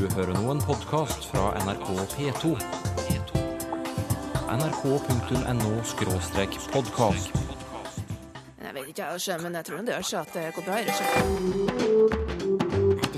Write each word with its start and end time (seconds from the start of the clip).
Du 0.00 0.06
hører 0.16 0.32
nå 0.32 0.48
en 0.48 0.60
podkast 0.64 1.26
fra 1.28 1.50
NRK 1.60 1.88
P2. 2.14 2.56
nrk.no 4.48 5.72
podkast. 6.72 7.28
Jeg 8.64 8.72
vet 8.74 8.86
ikke, 8.88 9.04
jeg, 9.04 9.40
men 9.42 9.54
jeg 9.58 9.64
tror 9.68 9.76
det 9.84 9.92
gjør 9.92 10.06
seg 10.08 10.20
at 10.22 10.32
det 10.38 10.44
går 10.56 10.64
bra. 10.64 10.72
Nei, 10.72 10.84
det 10.88 10.94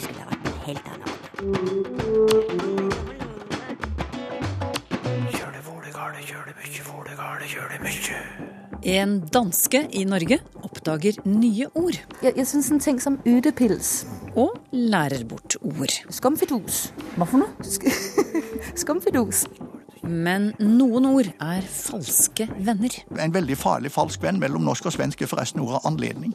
skulle 0.02 0.18
ha 0.18 0.26
vært 0.32 0.42
på 0.48 0.50
helt 0.66 0.86
annen. 0.90 1.10
En 8.82 9.10
danske 9.38 9.86
i 9.86 10.02
Norge 10.02 10.42
oppdager 10.66 11.14
nye 11.30 11.70
ord 11.78 11.94
Jeg, 11.94 12.32
jeg 12.34 12.46
syns 12.50 12.74
en 12.74 12.82
ting 12.82 12.98
som 12.98 13.22
utepils. 13.22 14.02
Lærer 14.72 15.24
bort 15.28 15.56
ord. 15.60 15.92
Skamfidos. 16.10 16.88
Hva 17.16 17.28
for 17.28 17.42
noe? 17.42 17.52
Skamfidos. 18.82 19.44
Men 20.02 20.50
noen 20.58 21.06
ord 21.12 21.28
er 21.30 21.66
falske 21.68 22.48
venner. 22.58 22.96
En 23.22 23.34
veldig 23.34 23.56
farlig 23.60 23.92
falsk 23.94 24.22
venn 24.24 24.40
mellom 24.42 24.64
norsk 24.66 24.88
og 24.90 24.96
svensk 24.96 25.22
er 25.22 25.30
forresten 25.30 25.62
ordet 25.62 25.82
anledning. 25.88 26.34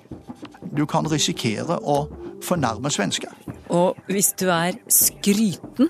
Du 0.71 0.85
kan 0.87 1.07
risikere 1.09 1.79
å 1.81 2.05
fornærme 2.45 2.91
svensker. 2.93 3.33
Og 3.73 3.97
hvis 4.07 4.31
du 4.39 4.47
er 4.53 4.77
skryten, 4.93 5.89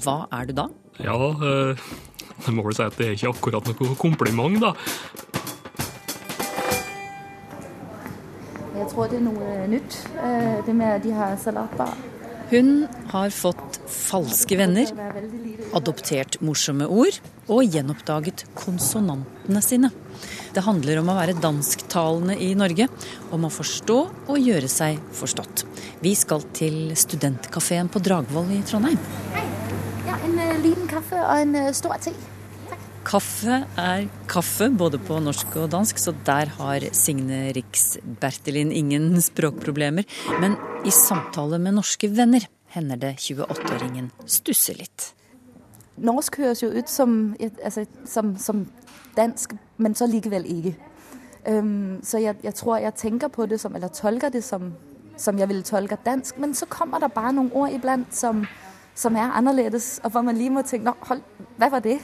hva 0.00 0.22
er 0.32 0.48
du 0.48 0.54
da? 0.62 0.68
Ja, 1.02 1.16
det 2.46 2.54
må 2.54 2.64
vel 2.64 2.76
si 2.76 2.86
at 2.86 2.96
det 2.96 3.08
er 3.10 3.18
ikke 3.18 3.34
akkurat 3.34 3.68
noe 3.68 3.98
kompliment, 4.00 4.60
da. 4.62 4.72
Jeg 8.80 8.88
tror 8.94 9.10
det 9.12 9.18
er 9.20 9.26
noe 9.26 9.66
nytt, 9.68 9.98
eh, 10.16 10.64
det 10.64 10.74
med 10.74 10.94
at 10.96 11.04
de 11.04 11.12
har 11.12 11.36
salatbar. 11.36 11.92
Hun 12.50 12.88
har 13.12 13.30
fått 13.30 13.76
falske 13.86 14.56
venner, 14.58 14.88
er 14.90 15.76
adoptert 15.76 16.40
morsomme 16.42 16.88
ord 16.88 17.20
og 17.46 17.62
gjenoppdaget 17.62 18.42
konsonantene 18.58 19.62
sine. 19.62 19.92
Det 20.56 20.64
handler 20.66 20.98
om 20.98 21.12
å 21.12 21.18
være 21.20 21.36
dansktalende 21.38 22.34
i 22.40 22.50
Norge, 22.58 22.88
om 23.30 23.46
å 23.46 23.52
forstå 23.54 23.98
og 24.26 24.42
gjøre 24.48 24.72
seg 24.72 24.98
forstått. 25.14 25.62
Vi 26.02 26.16
skal 26.18 26.42
til 26.56 26.90
studentkafeen 26.98 27.92
på 27.92 28.02
Dragvoll 28.02 28.50
i 28.56 28.64
Trondheim. 28.66 28.98
Ja, 30.08 30.18
en 30.24 30.38
eh, 30.40 30.58
liten 30.64 30.90
kaffe 30.90 31.20
og 31.20 31.36
en 31.36 31.54
eh, 31.54 31.72
stor 31.76 32.00
te. 32.02 32.16
Kaffe 33.00 33.62
er 33.80 34.08
kaffe, 34.28 34.68
både 34.68 34.98
på 35.00 35.16
norsk 35.24 35.54
og 35.56 35.70
dansk, 35.72 35.98
så 35.98 36.12
der 36.26 36.50
har 36.58 36.84
Signe 36.92 37.46
Riks 37.56 37.96
Bertelin 38.20 38.72
ingen 38.72 39.14
språkproblemer. 39.24 40.04
Men 40.40 40.58
i 40.84 40.92
samtale 40.92 41.58
med 41.58 41.78
norske 41.78 42.10
venner 42.12 42.44
hender 42.74 43.00
det 43.00 43.14
28-åringen 43.24 44.10
stusser 44.28 44.76
litt. 44.82 45.14
Norsk 46.00 46.38
høres 46.42 46.62
jo 46.62 46.70
ut 46.72 46.92
som, 46.92 47.34
altså, 47.40 47.86
som, 48.04 48.36
som 48.36 48.66
dansk, 49.16 49.56
men 49.80 49.96
så 49.96 50.08
likevel 50.08 50.44
ikke. 50.48 50.76
Um, 51.48 52.00
så 52.04 52.20
jeg, 52.20 52.36
jeg 52.44 52.54
tror 52.54 52.82
jeg 52.84 52.94
tenker 53.00 53.32
på 53.32 53.48
det 53.48 53.60
som, 53.60 53.74
eller 53.74 53.88
tolker 53.88 54.28
det 54.28 54.44
som, 54.44 54.74
som 55.16 55.38
jeg 55.40 55.48
ville 55.48 55.64
tolke 55.64 55.96
dansk. 56.04 56.38
Men 56.38 56.54
så 56.54 56.68
kommer 56.68 57.00
der 57.00 57.08
bare 57.08 57.32
noen 57.32 57.52
ord 57.52 57.72
iblant 57.72 58.12
som, 58.14 58.44
som 58.94 59.16
er 59.16 59.32
annerledes, 59.32 60.00
og 60.04 60.12
hvor 60.12 60.20
man 60.20 60.36
lige 60.36 60.52
må 60.52 60.62
tenke 60.62 60.84
Nå, 60.84 60.98
hold, 61.08 61.24
hva 61.56 61.72
var 61.72 61.84
det? 61.84 61.96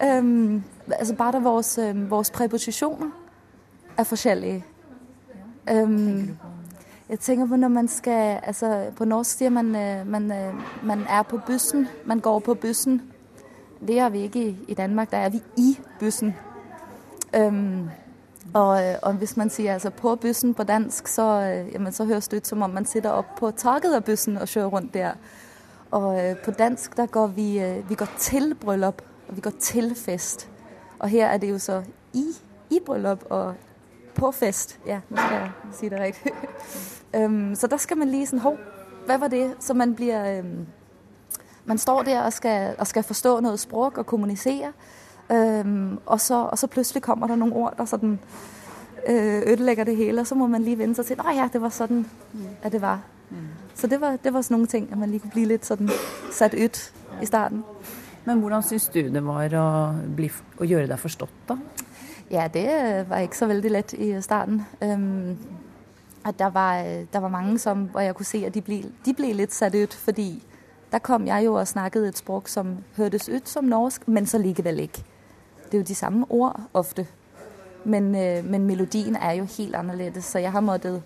Um, 0.00 0.64
altså 0.88 1.14
bare 1.14 1.32
da 1.32 1.38
vores, 1.38 1.78
um, 1.78 2.10
vores 2.10 2.30
preposisjoner 2.30 3.10
er 3.96 4.04
forskjellige. 4.04 4.64
Um, 5.72 6.38
jeg 7.08 7.20
tenker 7.20 7.46
på 7.46 7.56
når 7.56 7.68
man 7.68 7.88
skal 7.88 8.40
altså 8.42 8.90
På 8.96 9.04
norsk 9.04 9.30
sier 9.30 9.50
man, 9.50 9.76
øh, 9.76 10.06
man, 10.06 10.32
øh, 10.32 10.54
man 10.82 11.00
er 11.08 11.22
på 11.22 11.40
bussen. 11.46 11.88
Man 12.04 12.20
går 12.20 12.38
på 12.38 12.54
bussen. 12.54 13.02
Det 13.86 13.98
er 13.98 14.08
vi 14.08 14.18
ikke 14.18 14.48
i, 14.48 14.56
i 14.68 14.74
Danmark. 14.74 15.10
Der 15.10 15.16
er 15.16 15.28
vi 15.28 15.42
i 15.56 15.78
bussen. 16.00 16.34
Um, 17.38 17.90
og, 18.54 18.84
øh, 18.84 18.94
og 19.02 19.12
hvis 19.12 19.36
man 19.36 19.50
sier 19.50 19.72
altså 19.72 19.90
på 19.90 20.16
bussen 20.16 20.54
på 20.54 20.62
dansk, 20.62 21.08
så, 21.08 21.22
øh, 21.22 21.72
jamen, 21.72 21.92
så 21.92 22.04
høres 22.04 22.28
det 22.28 22.36
ut 22.36 22.46
som 22.46 22.62
om 22.62 22.70
man 22.70 22.84
sitter 22.84 23.10
opp 23.10 23.26
på 23.38 23.50
taket 23.50 23.94
av 23.94 24.02
bussen 24.02 24.36
og 24.36 24.48
kjører 24.48 24.66
rundt 24.66 24.94
der. 24.94 25.12
Og 25.90 26.24
øh, 26.24 26.36
på 26.36 26.50
dansk 26.50 26.96
der 26.96 27.06
går 27.06 27.26
vi, 27.26 27.60
øh, 27.60 27.90
vi 27.90 27.94
går 27.94 28.08
til 28.18 28.54
bryllup, 28.54 29.02
og 29.32 29.36
vi 29.36 29.40
går 29.40 29.50
til 29.50 29.94
fest. 29.94 30.48
Og 30.98 31.08
her 31.08 31.26
er 31.26 31.36
det 31.36 31.50
jo 31.50 31.58
så 31.58 31.82
i, 32.12 32.24
i 32.70 32.78
bryllup 32.86 33.24
og 33.30 33.54
på 34.14 34.30
fest. 34.30 34.78
Ja, 34.86 35.00
nå 35.10 35.16
skal 35.16 35.36
jeg 35.36 35.50
si 35.72 35.88
det 35.88 36.00
riktig. 36.00 36.32
um, 37.24 37.54
så 37.58 37.66
der 37.66 37.76
skal 37.76 37.96
man 37.96 38.08
lige 38.08 38.26
sånn 38.28 38.42
hov, 38.44 38.58
hva 39.06 39.16
var 39.16 39.32
det? 39.32 39.54
Så 39.60 39.74
man 39.74 39.94
blir 39.96 40.42
um, 40.42 40.66
man 41.64 41.78
står 41.78 42.02
der 42.02 42.20
og 42.22 42.32
skal, 42.32 42.74
og 42.78 42.86
skal 42.86 43.02
forstå 43.02 43.40
noe 43.40 43.56
språk 43.56 43.98
og 43.98 44.06
kommunisere, 44.06 44.72
um, 45.30 45.98
og, 46.06 46.20
så, 46.20 46.42
og 46.52 46.58
så 46.58 46.66
plutselig 46.66 47.02
kommer 47.02 47.26
der 47.26 47.40
noen 47.40 47.52
ord, 47.52 47.74
der 47.78 47.84
sådan 47.84 48.18
øh, 49.08 49.42
ødelægger 49.46 49.84
det 49.84 49.96
hele, 49.96 50.20
og 50.20 50.26
så 50.26 50.34
må 50.34 50.46
man 50.46 50.62
lige 50.62 50.78
vende 50.78 50.94
seg 50.94 51.06
til, 51.06 51.16
at 51.24 51.36
ja, 51.36 51.48
det 51.52 51.62
var 51.62 51.72
sånn 51.72 52.04
at 52.62 52.72
det 52.72 52.82
var. 52.82 53.00
Så 53.74 53.86
det 53.86 54.00
var, 54.00 54.16
det 54.24 54.32
var 54.32 54.42
sånne 54.42 54.66
ting, 54.66 54.92
at 54.92 54.98
man 54.98 55.10
lige 55.10 55.20
kunne 55.20 55.32
bli 55.32 55.44
litt 55.44 55.64
sånn 55.66 55.88
sat 56.32 56.54
ut 56.54 56.92
i 57.22 57.26
starten. 57.26 57.64
Men 58.24 58.38
hvordan 58.38 58.62
syns 58.62 58.88
du 58.94 59.00
det 59.10 59.24
var 59.26 59.54
å, 59.58 59.66
bli, 60.16 60.28
å 60.58 60.66
gjøre 60.68 60.86
deg 60.90 61.00
forstått, 61.00 61.40
da? 61.48 61.58
Ja, 62.32 62.46
det 62.48 62.68
øh, 62.70 63.10
var 63.10 63.18
ikke 63.18 63.36
så 63.36 63.46
veldig 63.46 63.70
lett 63.70 63.92
i 63.92 64.14
starten. 64.22 64.62
Um, 64.80 65.38
der 66.38 66.50
var, 66.50 66.78
øh, 66.80 67.04
der 67.12 67.18
var 67.18 67.28
mange, 67.28 67.58
som, 67.58 67.84
hvor 67.84 68.00
jeg 68.00 68.14
kunne 68.14 68.26
se, 68.26 68.44
at 68.46 68.54
de 68.54 68.62
ble, 68.62 68.84
de 69.04 69.14
ble 69.14 69.32
litt 69.32 69.52
satt 69.52 69.74
ut, 69.74 69.94
fordi 69.94 70.42
der 70.92 70.98
kom 70.98 71.26
jeg 71.26 71.44
jo 71.44 71.54
og 71.54 71.68
snakket 71.68 72.08
et 72.08 72.18
språk 72.18 72.48
som 72.48 72.76
hørtes 72.96 73.28
ut 73.28 73.48
som 73.48 73.64
norsk, 73.64 74.08
men 74.08 74.26
så 74.26 74.38
likevel 74.38 74.78
ikke. 74.78 75.04
Det 75.64 75.74
er 75.74 75.78
jo 75.78 75.88
de 75.88 75.94
samme 75.94 76.26
ord 76.30 76.60
ofte, 76.72 77.06
men, 77.84 78.14
øh, 78.14 78.44
men 78.44 78.66
melodien 78.66 79.16
er 79.16 79.32
jo 79.32 79.44
helt 79.58 79.74
annerledes, 79.74 80.24
så 80.24 80.38
jeg 80.38 80.52
har 80.52 80.60
måttet 80.60 81.02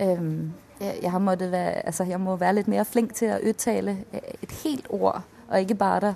um, 0.00 0.52
jeg, 0.80 1.10
har 1.10 1.18
måttet 1.18 1.52
være, 1.52 1.86
altså 1.86 2.04
jeg 2.04 2.20
må 2.20 2.36
være 2.36 2.54
litt 2.54 2.68
mer 2.68 2.84
flink 2.84 3.14
til 3.14 3.32
å 3.32 3.48
uttale 3.48 3.96
et 4.12 4.52
helt 4.64 4.86
ord, 4.90 5.22
og 5.48 5.60
ikke 5.60 5.74
bare 5.74 6.14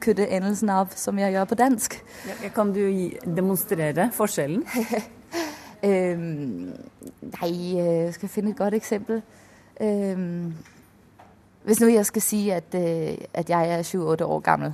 kutte 0.00 0.26
endelsen 0.28 0.70
av 0.70 0.88
som 0.96 1.18
jeg 1.18 1.32
gjør 1.32 1.44
på 1.44 1.54
dansk. 1.54 2.04
Ja, 2.42 2.48
kan 2.54 2.72
du 2.72 3.10
demonstrere 3.36 4.10
forskjellen? 4.12 4.64
um, 5.88 6.72
nei, 7.40 7.80
øh, 7.80 8.12
skal 8.12 8.22
jeg 8.26 8.30
finne 8.30 8.50
et 8.50 8.56
godt 8.56 8.74
eksempel? 8.74 9.22
Um, 9.80 10.54
hvis 11.64 11.80
nå 11.80 11.86
jeg 11.88 12.06
skal 12.06 12.22
si 12.22 12.50
at, 12.50 12.74
øh, 12.74 13.16
at 13.34 13.50
jeg 13.50 13.70
er 13.70 13.82
7-8 13.82 14.24
år 14.24 14.40
gammel, 14.40 14.72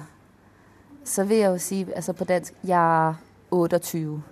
så 1.05 1.25
vil 1.25 1.37
jeg 1.37 1.49
jo 1.51 1.59
si 1.59 1.87
altså 1.97 2.13
på 2.13 2.25
dansk 2.25 2.55
jeg 2.65 3.09
er 3.09 3.15
28. 3.51 4.23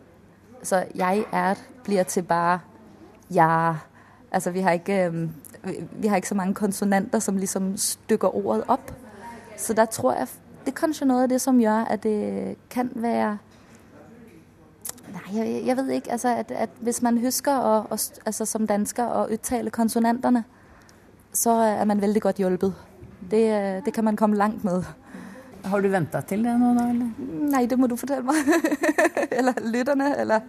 Så 0.62 0.84
jeg 0.94 1.24
er 1.32 1.54
blir 1.84 2.02
til 2.02 2.22
bare 2.22 2.60
jeg. 3.30 3.76
Altså 4.32 4.50
vi 4.50 4.60
har 4.60 4.70
ikke, 4.72 5.10
vi- 5.64 5.84
vi 5.92 6.06
har 6.08 6.16
ikke 6.16 6.28
så 6.28 6.34
mange 6.34 6.54
konsonanter 6.54 7.18
som 7.18 7.36
liksom 7.36 7.76
stykker 7.76 8.36
ordet 8.46 8.64
opp. 8.68 8.92
Så 9.56 9.72
der 9.74 9.84
tror 9.84 10.12
jeg 10.14 10.28
det 10.64 10.72
er 10.72 10.80
kanskje 10.80 11.06
noe 11.08 11.24
av 11.24 11.30
det 11.30 11.40
som 11.40 11.60
gjør 11.60 11.86
at 11.88 12.02
det 12.02 12.56
kan 12.70 12.90
være 12.94 13.38
Nei, 15.08 15.30
jeg, 15.32 15.62
jeg 15.66 15.76
vet 15.76 15.90
ikke. 15.90 16.12
Altså, 16.12 16.28
at, 16.28 16.50
at 16.52 16.70
hvis 16.84 16.98
man 17.02 17.18
husker 17.18 17.52
å, 17.52 17.74
å, 17.88 17.96
altså, 18.28 18.44
som 18.44 18.66
dansker 18.68 19.08
å 19.08 19.22
uttale 19.32 19.70
konsonantene, 19.72 20.42
så 21.32 21.54
er 21.64 21.84
man 21.88 22.02
veldig 22.02 22.20
godt 22.20 22.42
hjulpet. 22.42 22.74
Det, 23.30 23.44
det 23.86 23.94
kan 23.96 24.04
man 24.04 24.16
komme 24.20 24.36
langt 24.36 24.64
med. 24.64 24.84
Har 25.68 25.82
du 25.84 25.88
venta 25.92 26.20
til 26.26 26.44
det 26.46 26.54
nå, 26.60 26.72
da? 26.76 26.86
Eller? 26.92 27.28
Nei, 27.52 27.62
det 27.70 27.78
må 27.80 27.88
du 27.90 27.96
fortelle 28.00 28.24
meg. 28.26 28.48
eller 29.38 29.60
lytterne, 29.64 30.10
eller 30.22 30.40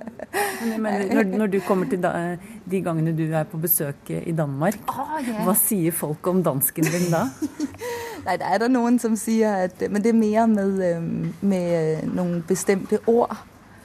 Men 0.63 0.81
men, 0.83 1.05
når, 1.15 1.37
når 1.37 1.51
du 1.53 1.59
kommer 1.67 1.89
til 1.89 2.01
da, 2.03 2.13
de 2.69 2.81
gangene 2.83 3.13
du 3.17 3.25
er 3.27 3.47
på 3.49 3.57
besøk 3.61 4.11
i 4.11 4.33
Danmark, 4.35 4.79
hva 5.45 5.55
sier 5.57 5.95
folk 5.95 6.27
om 6.27 6.43
dansken 6.43 6.87
din 6.89 7.09
da? 7.13 7.25
Nei, 8.25 8.35
det 8.37 8.47
er 8.47 8.57
det 8.63 8.71
noen 8.71 8.99
som 8.99 9.15
sier 9.15 9.65
at 9.65 9.83
Men 9.89 10.03
det 10.03 10.11
er 10.11 10.19
mer 10.19 10.45
med, 10.51 10.81
med 11.41 11.69
øh, 11.79 12.15
noen 12.15 12.43
bestemte 12.47 12.99
ord 13.07 13.37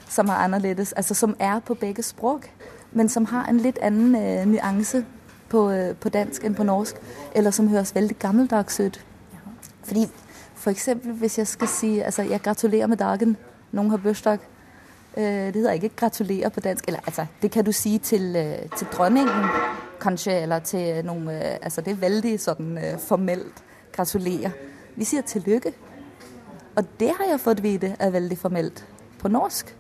som 0.09 0.29
er 0.29 0.35
annerledes. 0.45 0.93
Altså 0.93 1.15
som 1.15 1.37
er 1.39 1.59
på 1.59 1.75
begge 1.75 2.03
språk, 2.03 2.51
men 2.93 3.09
som 3.09 3.25
har 3.25 3.49
en 3.49 3.61
litt 3.61 3.79
annen 3.83 4.15
uh, 4.15 4.45
nyanse 4.47 5.05
på, 5.49 5.71
øh, 5.71 5.95
på 5.97 6.09
dansk 6.09 6.45
enn 6.45 6.55
på 6.55 6.63
norsk. 6.63 6.97
Eller 7.35 7.51
som 7.51 7.69
høres 7.69 7.95
veldig 7.95 8.19
gammeldags 8.19 8.81
ut. 8.81 9.01
Fordi 9.85 10.07
for 10.65 10.73
eksempel 10.73 11.13
hvis 11.21 11.39
jeg 11.39 11.47
skal 11.47 11.69
si 11.69 11.99
Altså, 12.01 12.23
jeg 12.23 12.41
gratulerer 12.41 12.87
med 12.87 12.97
dagen. 12.97 13.37
Noen 13.73 13.91
har 13.91 14.01
bursdag. 14.01 14.39
Øh, 15.17 15.25
det 15.25 15.55
heter 15.55 15.73
ikke 15.73 15.91
'gratulere' 16.01 16.49
på 16.49 16.61
dansk. 16.61 16.85
Eller 16.89 17.01
altså, 17.07 17.27
det 17.43 17.51
kan 17.51 17.65
du 17.65 17.73
si 17.73 17.99
til, 17.99 18.37
øh, 18.37 18.71
til 18.77 18.87
dronningen, 18.93 19.45
kanskje, 20.01 20.33
eller 20.43 20.59
til 20.59 21.05
noen 21.05 21.29
øh, 21.29 21.57
Altså, 21.63 21.81
det 21.81 21.93
er 21.93 21.97
veldig 22.09 22.41
sånn 22.41 22.79
formelt. 22.99 23.63
Gratulerer. 23.93 24.51
Vi 24.97 25.05
sier 25.05 25.23
'tillykke'. 25.23 25.73
Og 26.77 26.85
det 27.01 27.13
har 27.19 27.25
jeg 27.31 27.41
fått 27.41 27.63
vite 27.63 27.97
er 27.99 28.11
veldig 28.11 28.39
formelt 28.39 28.85
på 29.19 29.29
norsk. 29.29 29.75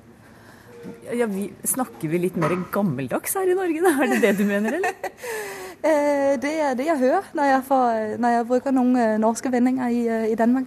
Ja, 1.16 1.26
vi, 1.26 1.52
snakker 1.64 2.08
vi 2.08 2.18
litt 2.18 2.36
mer 2.36 2.52
gammeldags 2.72 3.34
her 3.34 3.50
i 3.50 3.54
Norge, 3.54 3.80
da? 3.80 4.02
Er 4.02 4.06
det 4.06 4.22
det 4.22 4.38
du 4.38 4.44
mener, 4.44 4.72
eller? 4.72 4.92
Øh, 5.84 6.42
det 6.42 6.60
er 6.60 6.74
det 6.74 6.86
jeg 6.86 6.98
hører 6.98 7.30
når 7.34 7.44
jeg, 7.44 7.62
får, 7.64 8.16
når 8.18 8.28
jeg 8.28 8.46
bruker 8.46 8.70
noen 8.70 8.96
øh, 8.96 9.18
norske 9.18 9.52
vendinger 9.52 9.88
i, 9.88 10.08
øh, 10.08 10.28
i 10.28 10.34
Danmark. 10.34 10.64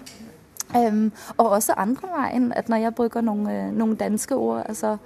Um, 0.75 1.11
og 1.37 1.49
også 1.49 1.73
andre 1.73 2.07
veien, 2.17 2.53
at 2.53 2.69
når 2.69 2.77
jeg 2.77 2.95
bruker 2.95 3.21
noen, 3.21 3.49
øh, 3.49 3.71
noen 3.71 3.95
danske 3.95 4.35
ord, 4.35 4.65
altså, 4.69 4.97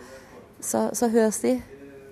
så, 0.61 0.89
så 0.93 1.07
høres 1.07 1.39
det 1.39 1.61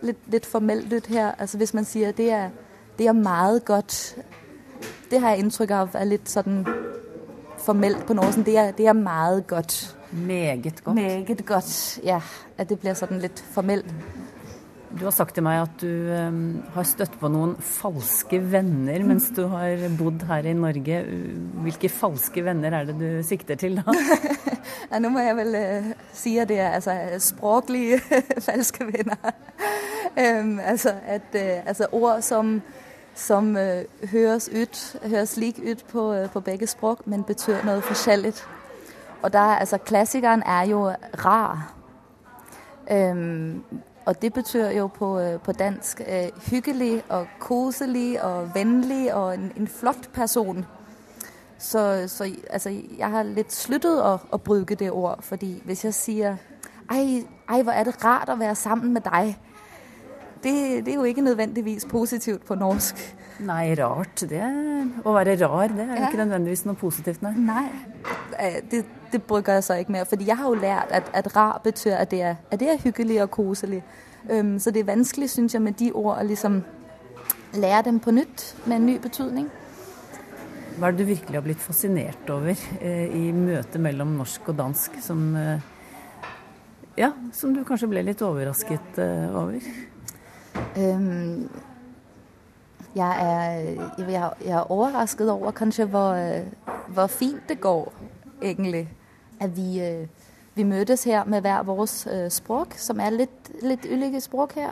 litt, 0.01 0.17
litt 0.27 0.45
formelt 0.45 0.93
ut 0.93 1.07
her. 1.07 1.31
Altså 1.39 1.57
Hvis 1.57 1.73
man 1.73 1.85
sier 1.85 2.11
det 2.11 2.31
er, 2.31 2.49
det 2.97 3.07
er 3.07 3.11
meget 3.11 3.65
godt, 3.65 4.17
det 5.11 5.19
har 5.19 5.29
jeg 5.29 5.39
inntrykk 5.39 5.71
av 5.71 5.89
er 5.93 6.05
litt 6.05 6.29
sånn 6.29 6.61
formelt 7.57 8.05
på 8.05 8.13
norsk. 8.13 8.45
Det 8.45 8.57
er, 8.57 8.71
det 8.71 8.87
er 8.87 8.93
meget 8.93 9.47
godt. 9.47 9.95
Meget 10.11 10.83
godt. 10.83 10.95
Meget 10.95 11.45
godt, 11.45 11.99
ja. 12.03 12.21
At 12.57 12.69
det 12.69 12.79
blir 12.79 12.93
sånn 12.93 13.19
litt 13.21 13.43
formelt. 13.53 13.85
Du 14.89 15.03
har 15.05 15.13
sagt 15.13 15.35
til 15.37 15.43
meg 15.45 15.59
at 15.61 15.73
du 15.83 15.89
um, 16.09 16.37
har 16.73 16.85
støtt 16.87 17.13
på 17.21 17.29
noen 17.29 17.51
falske 17.61 18.39
venner 18.41 19.03
mens 19.05 19.27
du 19.37 19.43
har 19.51 19.83
bodd 19.99 20.23
her 20.25 20.47
i 20.49 20.53
Norge. 20.57 21.01
Hvilke 21.61 21.91
falske 21.93 22.41
venner 22.45 22.73
er 22.73 22.87
det 22.87 22.95
du 22.97 23.19
sikter 23.25 23.59
til 23.59 23.77
da? 23.77 23.93
ja, 24.89 24.97
nå 24.97 25.11
må 25.13 25.21
jeg 25.21 25.35
vel 25.37 25.57
uh, 25.59 25.91
si 26.17 26.33
at 26.41 26.49
det 26.49 26.57
er 26.63 26.79
altså, 26.79 26.95
språklige 27.21 27.99
falske 28.47 28.87
venner. 28.89 29.29
um, 30.17 30.57
altså, 30.57 30.95
at, 31.05 31.29
uh, 31.37 31.69
altså, 31.69 31.89
ord 31.91 32.23
som, 32.25 32.55
som 33.13 33.51
uh, 33.55 33.85
høres, 34.09 34.49
ut, 34.49 34.81
høres 35.05 35.35
lik 35.37 35.61
ut 35.61 35.85
på, 35.91 36.07
på, 36.33 36.41
begge 36.41 36.67
språk, 36.67 37.05
men 37.05 37.27
betyr 37.29 37.61
noe 37.67 37.85
forskjellig. 37.85 38.33
Og 39.21 39.29
der, 39.33 39.61
altså, 39.61 39.77
klassikeren 39.77 40.41
er 40.49 40.65
jo 40.71 40.81
rar. 41.21 41.75
Um, 42.89 43.61
og 44.09 44.21
det 44.21 44.33
betyr 44.33 44.69
jo 44.69 44.87
på, 44.87 45.19
øh, 45.19 45.39
på 45.39 45.51
dansk 45.51 46.01
uh, 46.01 46.41
hyggelig 46.51 47.03
og 47.09 47.27
koselig 47.39 48.23
og 48.23 48.55
vennlig 48.55 49.13
og 49.13 49.33
en, 49.33 49.51
en 49.57 49.67
flott 49.67 50.09
person. 50.13 50.65
Så, 51.57 52.07
så 52.07 52.31
altså, 52.49 52.69
jeg 52.97 53.09
har 53.09 53.23
litt 53.23 53.53
sluttet 53.53 54.01
å, 54.01 54.15
å, 54.31 54.37
bruke 54.37 54.75
det 54.75 54.89
ord. 54.91 55.19
fordi 55.21 55.61
hvis 55.65 55.85
jeg 55.85 55.93
sier 55.93 56.37
ei, 56.89 57.21
ei, 57.51 57.61
hvor 57.61 57.73
er 57.73 57.85
det 57.85 57.99
rart 58.01 58.31
å 58.33 58.39
være 58.39 58.55
sammen 58.55 58.93
med 58.97 59.05
deg, 59.05 59.35
det, 60.43 60.53
det, 60.85 60.93
er 60.93 60.95
jo 60.95 61.03
ikke 61.03 61.21
nødvendigvis 61.21 61.85
positivt 61.85 62.47
på 62.47 62.55
norsk. 62.55 62.97
Nei, 63.45 63.75
rart. 63.77 64.23
Det, 64.29 64.41
å 65.05 65.13
være 65.13 65.35
rar, 65.43 65.67
det 65.75 65.85
er 65.85 65.93
jo 65.93 66.01
ja. 66.01 66.07
ikke 66.07 66.23
nødvendigvis 66.23 66.65
noe 66.65 66.79
positivt, 66.79 67.21
nei. 67.21 67.35
nei. 67.37 67.67
Det, 68.71 68.85
det 69.11 69.23
bruker 69.23 69.53
jeg 69.53 69.63
så 69.63 69.73
ikke 69.73 69.91
mer. 69.91 70.03
fordi 70.03 70.27
jeg 70.27 70.37
har 70.37 70.47
jo 70.47 70.53
lært 70.53 70.91
at, 70.91 71.03
at 71.13 71.35
rar 71.35 71.61
betyr 71.63 71.95
at 71.95 72.11
det, 72.11 72.21
er, 72.21 72.35
at 72.51 72.59
det 72.59 72.69
er 72.69 72.77
hyggelig 72.83 73.21
og 73.23 73.31
koselig. 73.31 73.83
Um, 74.31 74.59
så 74.59 74.71
det 74.71 74.79
er 74.79 74.83
vanskelig, 74.83 75.29
syns 75.29 75.53
jeg, 75.53 75.61
med 75.61 75.73
de 75.79 75.91
ord 75.93 76.19
å 76.19 76.25
liksom 76.27 76.63
lære 77.53 77.81
dem 77.81 77.99
på 77.99 78.11
nytt 78.11 78.55
med 78.65 78.77
en 78.77 78.85
ny 78.85 78.97
betydning. 79.01 79.49
Hva 80.79 80.87
er 80.87 80.95
det 80.95 81.03
du 81.03 81.09
virkelig 81.09 81.35
har 81.35 81.43
blitt 81.43 81.63
fascinert 81.63 82.29
over 82.31 82.55
eh, 82.79 83.15
i 83.15 83.31
møtet 83.35 83.81
mellom 83.83 84.13
norsk 84.19 84.51
og 84.51 84.57
dansk, 84.59 84.99
som, 85.03 85.23
eh, 85.35 85.65
ja, 86.97 87.11
som 87.35 87.55
du 87.55 87.65
kanskje 87.67 87.89
ble 87.91 88.03
litt 88.07 88.21
overrasket 88.23 89.01
eh, 89.03 89.35
over? 89.35 89.65
Um, 90.77 91.49
jeg, 92.95 93.09
er, 93.09 93.57
jeg, 93.97 94.07
jeg, 94.13 94.53
er, 94.53 94.71
overrasket 94.71 95.29
over 95.31 95.51
kanskje 95.51 95.89
hvor, 95.91 96.15
hvor 96.95 97.11
fint 97.11 97.43
det 97.49 97.59
går, 97.61 97.91
egentlig 98.41 98.87
at 99.39 99.57
vi, 99.57 99.81
øh, 99.81 100.07
vi 100.55 100.63
møtes 100.63 101.03
her 101.03 101.23
med 101.23 101.41
hver 101.41 101.63
vores 101.63 102.07
øh, 102.11 102.31
språk, 102.31 102.73
som 102.77 102.99
er 102.99 103.09
litt, 103.09 103.51
litt 103.61 103.85
ulike 103.85 104.21
språk 104.21 104.53
her. 104.55 104.69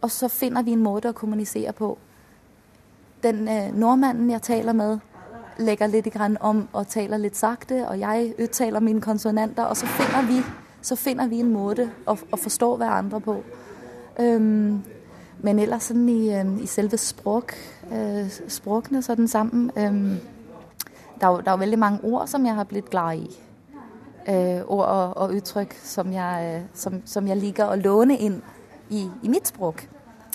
Og 0.00 0.10
så 0.10 0.28
finner 0.28 0.62
vi 0.62 0.72
en 0.72 0.82
måte 0.82 1.10
å 1.10 1.16
kommunisere 1.16 1.72
på. 1.72 1.98
Den 3.22 3.48
øh, 3.48 3.76
nordmannen 3.76 4.30
jeg 4.30 4.42
taler 4.42 4.72
med, 4.72 4.98
legger 5.58 5.86
litt 5.86 6.08
om 6.40 6.68
og 6.72 6.88
taler 6.88 7.16
litt 7.16 7.36
sakte, 7.36 7.88
og 7.88 8.00
jeg 8.00 8.34
uttaler 8.38 8.80
mine 8.80 9.00
konsonanter. 9.00 9.64
Og 9.64 9.76
så 9.76 9.86
finner 9.86 10.26
vi, 10.28 10.42
så 10.82 10.96
finner 10.96 11.28
vi 11.28 11.40
en 11.40 11.52
måte 11.52 11.90
å, 12.06 12.16
å, 12.32 12.36
forstå 12.36 12.76
hverandre 12.76 13.20
på. 13.20 13.40
Um, 14.18 14.84
men 15.40 15.58
ellers 15.58 15.90
sånn 15.90 16.08
i, 16.08 16.30
um, 16.36 16.58
i 16.60 16.66
selve 16.66 16.96
språk, 17.00 17.54
uh, 17.90 18.28
språkene 18.48 19.02
sånn 19.02 19.28
sammen 19.28 19.70
um, 19.76 20.20
der, 21.20 21.28
er, 21.28 21.42
der 21.42 21.52
er 21.52 21.56
veldig 21.64 21.78
mange 21.78 22.04
ord 22.04 22.28
som 22.28 22.46
jeg 22.46 22.54
har 22.54 22.68
blitt 22.68 22.90
glad 22.90 23.24
i 23.24 23.26
øh, 23.28 23.45
ord 24.66 24.86
og, 24.86 25.16
og, 25.16 25.34
uttrykk 25.34 25.74
som 25.82 26.12
jeg, 26.12 26.54
øh, 26.54 26.62
som, 26.74 27.02
som 27.04 27.28
jeg, 27.28 27.36
liker 27.36 27.70
å 27.70 27.76
låne 27.76 28.16
inn 28.18 28.42
i, 28.90 29.10
i, 29.22 29.28
mitt 29.28 29.48
språk. 29.48 29.88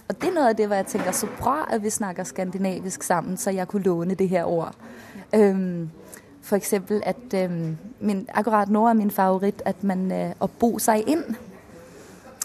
Og 0.08 0.22
det 0.22 0.30
er 0.30 0.34
noe 0.36 0.50
av 0.50 0.56
det 0.56 0.68
hvor 0.68 0.76
jeg 0.76 0.86
tenker 0.86 1.12
så 1.12 1.28
bra 1.40 1.66
at 1.72 1.84
vi 1.84 1.90
snakker 1.90 2.24
skandinavisk 2.24 3.04
sammen, 3.04 3.38
så 3.38 3.52
jeg 3.52 3.68
kunne 3.68 3.84
låne 3.84 4.16
det 4.16 4.30
her 4.30 4.46
ord. 4.46 4.76
Um, 5.36 5.92
for 6.42 6.56
eksempel 6.56 7.02
at 7.06 7.34
um, 7.46 7.78
min, 8.00 8.28
akkurat 8.34 8.70
nå 8.70 8.86
er 8.88 8.94
min 8.94 9.12
favoritt 9.12 9.62
at 9.66 9.84
man 9.84 10.12
uh, 10.12 10.32
å 10.40 10.48
bo 10.60 10.78
seg 10.80 11.08
inn. 11.08 11.24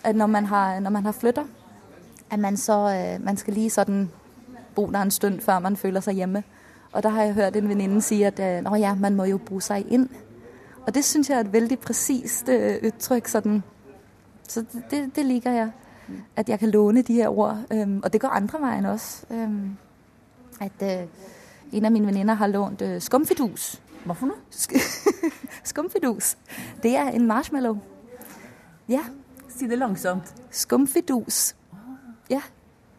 At 0.05 0.17
når 0.17 0.27
man 0.27 0.47
har, 0.47 1.01
har 1.03 1.13
flytter, 1.13 1.45
at 2.31 2.39
man 2.39 2.57
så 2.57 2.79
uh, 2.91 3.25
man 3.25 3.37
skal 3.37 3.55
lige 3.55 3.71
sånn 3.71 4.09
bo 4.75 4.87
der 4.91 5.03
en 5.03 5.11
stund 5.11 5.41
før 5.41 5.59
man 5.59 5.77
føler 5.77 6.01
seg 6.01 6.15
hjemme. 6.15 6.43
Og 6.93 7.03
da 7.03 7.09
har 7.09 7.23
jeg 7.23 7.35
hørt 7.35 7.57
en 7.57 7.69
venninne 7.69 8.03
si 8.03 8.23
at 8.23 8.39
uh, 8.39 8.79
ja, 8.79 8.95
man 8.95 9.17
må 9.17 9.25
jo 9.25 9.39
bo 9.39 9.61
seg 9.61 9.87
inn. 9.91 10.09
Og 10.87 10.95
det 10.95 11.05
syns 11.05 11.31
jeg 11.31 11.37
er 11.37 11.41
et 11.41 11.53
veldig 11.53 11.79
presist 11.79 12.49
øh, 12.49 12.77
uttrykk. 12.87 13.29
Sånn. 13.29 13.63
Så 14.49 14.63
det, 14.91 15.11
det, 15.17 15.25
liker 15.27 15.53
jeg. 15.53 15.73
At 16.37 16.49
jeg 16.49 16.59
kan 16.59 16.71
låne 16.71 17.03
de 17.03 17.15
her 17.19 17.29
ord. 17.29 17.65
Um, 17.75 18.01
og 18.05 18.13
det 18.13 18.21
går 18.21 18.29
andre 18.29 18.61
veien 18.63 18.87
også. 18.87 19.27
Um, 19.31 19.77
at 20.61 20.83
uh, 20.83 21.09
en 21.73 21.85
av 21.85 21.93
mine 21.93 22.07
venninner 22.07 22.35
har 22.35 22.47
lånt 22.47 22.83
uh, 22.83 23.01
skumfidus. 23.03 23.81
Hva 24.05 24.15
for 24.15 24.31
noe? 24.31 24.39
skumfidus. 25.71 26.37
Det 26.83 26.95
er 26.97 27.11
en 27.11 27.27
marshmallow. 27.27 27.81
Ja. 28.89 29.03
Si 29.51 29.67
det 29.67 29.79
langsomt. 29.79 30.31
Skumfidus. 30.51 31.57
Ja. 32.31 32.45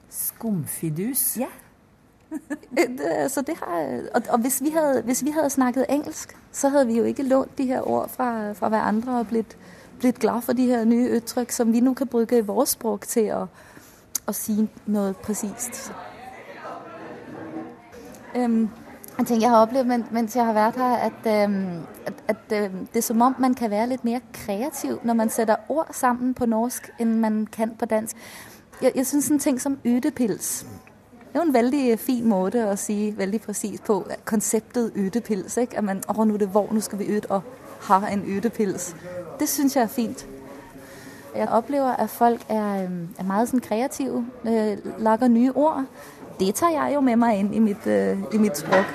Skumfidus? 0.10 1.38
Ja. 1.40 1.48
det, 2.98 3.32
så 3.32 3.42
det 3.42 3.56
har, 3.64 4.02
og, 4.16 4.22
og 4.30 4.40
hvis, 4.40 4.64
vi 4.64 4.70
hadde, 4.70 5.02
hvis, 5.02 5.26
vi 5.26 5.30
hadde, 5.30 5.50
snakket 5.50 5.86
engelsk, 5.90 6.38
så 6.52 6.70
hadde 6.70 6.88
vi 6.88 6.98
jo 6.98 7.04
ikke 7.04 7.24
lånt 7.24 7.58
de 7.58 7.66
her 7.66 7.82
ord 7.82 8.10
fra, 8.10 8.54
fra 8.54 8.70
hverandre 8.70 9.20
og 9.20 9.28
blitt, 9.28 9.58
blitt 10.00 10.20
glad 10.20 10.42
for 10.42 10.54
de 10.54 10.66
her 10.66 10.86
nye 10.86 11.10
uttrykk 11.10 11.52
som 11.52 11.74
vi 11.74 11.80
nå 11.80 11.94
kan 11.94 12.08
bruke 12.08 12.38
i 12.38 12.42
vårt 12.42 12.68
språk 12.68 13.08
til 13.08 13.32
å, 13.34 13.48
å 14.28 14.34
si 14.34 14.68
noe 14.86 15.14
presist. 15.14 15.92
Um, 18.36 18.70
en 19.20 19.26
ting 19.26 19.42
jeg 19.42 19.50
har 19.50 19.64
opplevd 19.66 20.12
mens 20.12 20.36
jeg 20.36 20.46
har 20.46 20.54
vært 20.54 20.76
her, 20.78 20.98
at, 21.10 21.48
um, 21.50 21.88
at, 22.06 22.14
at 22.28 22.44
det 22.50 22.96
er 22.96 23.02
som 23.02 23.22
om 23.22 23.36
man 23.40 23.56
kan 23.56 23.72
være 23.72 23.88
litt 23.96 24.04
mer 24.06 24.20
kreativ 24.34 25.00
når 25.04 25.14
man 25.14 25.30
setter 25.30 25.56
ord 25.70 25.90
sammen 25.92 26.34
på 26.34 26.46
norsk 26.46 26.92
enn 27.00 27.20
man 27.22 27.48
kan 27.52 27.74
på 27.80 27.86
dansk. 27.86 28.16
Jeg, 28.82 28.92
jeg 28.96 29.08
syns 29.08 29.32
en 29.32 29.40
ting 29.40 29.62
som 29.62 29.80
utepils 29.86 30.68
det 31.28 31.36
er 31.36 31.40
jo 31.40 31.48
en 31.48 31.54
veldig 31.54 32.00
fin 32.00 32.30
måte 32.30 32.64
å 32.66 32.76
si 32.80 33.14
veldig 33.18 33.42
presis 33.42 33.82
på 33.86 34.00
konseptet 34.26 34.96
ytepils. 34.96 35.58
At 35.58 35.84
man 35.84 36.02
å, 36.08 36.26
nå 36.26 36.34
er 36.34 36.46
det 36.46 36.54
vår, 36.54 36.72
nå 36.74 36.82
skal 36.82 37.00
vi 37.00 37.18
ut 37.18 37.28
og 37.30 37.42
ha 37.90 38.00
en 38.10 38.24
ytepils. 38.26 38.96
Det 39.40 39.50
syns 39.50 39.76
jeg 39.76 39.84
er 39.84 39.92
fint. 39.92 40.26
Jeg 41.36 41.50
opplever 41.52 41.94
at 41.94 42.10
folk 42.10 42.42
er, 42.50 42.88
er 43.20 43.28
meget 43.28 43.52
sånn 43.52 43.62
kreative, 43.62 44.24
øh, 44.48 44.78
lager 44.98 45.28
nye 45.28 45.52
ord. 45.54 45.84
Det 46.40 46.56
tar 46.56 46.74
jeg 46.74 46.96
jo 46.96 47.02
med 47.02 47.20
meg 47.22 47.40
inn 47.40 47.54
i 47.54 47.60
mitt, 47.60 47.88
øh, 47.88 48.18
i 48.34 48.38
mitt 48.42 48.58
språk. 48.58 48.90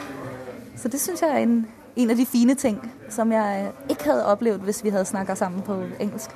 Så 0.77 0.89
det 0.89 1.01
syns 1.01 1.23
jeg 1.23 1.31
er 1.31 1.45
en, 1.45 1.67
en, 1.97 2.11
av 2.11 2.17
de 2.17 2.27
fine 2.27 2.55
ting 2.55 2.81
som 3.11 3.33
jeg 3.33 3.71
ikke 3.91 4.11
hadde 4.11 4.27
opplevd 4.27 4.67
hvis 4.67 4.85
vi 4.85 4.91
hadde 4.91 5.05
snakka 5.05 5.35
sammen 5.35 5.63
på 5.63 5.79
engelsk. 6.01 6.31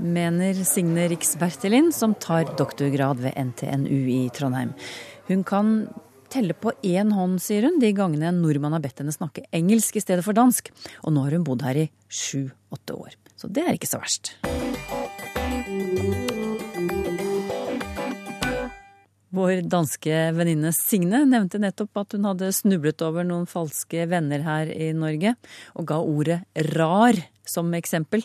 Mener 0.00 0.54
Signe 0.64 1.08
Riksbertelin, 1.08 1.92
som 1.92 2.14
tar 2.14 2.48
doktorgrad 2.56 3.20
ved 3.20 3.34
NTNU 3.36 3.98
i 4.08 4.30
Trondheim. 4.32 4.72
Hun 5.28 5.44
kan 5.44 5.72
telle 6.32 6.54
på 6.56 6.72
én 6.86 7.12
hånd, 7.12 7.36
sier 7.42 7.66
hun, 7.68 7.76
de 7.82 7.90
gangene 7.92 8.30
en 8.30 8.40
nordmann 8.40 8.72
har 8.72 8.80
bedt 8.80 9.02
henne 9.02 9.12
snakke 9.12 9.44
engelsk 9.52 9.98
i 9.98 10.02
stedet 10.04 10.24
for 10.24 10.36
dansk. 10.36 10.70
Og 11.04 11.12
nå 11.12 11.26
har 11.26 11.36
hun 11.36 11.44
bodd 11.44 11.66
her 11.66 11.82
i 11.82 11.90
sju-åtte 12.08 12.96
år. 12.96 13.18
Så 13.36 13.50
det 13.52 13.66
er 13.66 13.76
ikke 13.76 13.90
så 13.90 14.00
verst. 14.00 14.32
Vår 19.30 19.60
danske 19.70 20.22
venninne 20.34 20.72
Signe 20.74 21.22
nevnte 21.28 21.60
nettopp 21.62 22.00
at 22.02 22.16
hun 22.16 22.24
hadde 22.26 22.48
snublet 22.56 23.04
over 23.06 23.26
noen 23.26 23.44
falske 23.50 24.08
venner 24.10 24.42
her 24.48 24.72
i 24.72 24.90
Norge, 24.96 25.36
og 25.76 25.86
ga 25.92 26.00
ordet 26.00 26.40
rar 26.72 27.20
som 27.50 27.72
eksempel. 27.76 28.24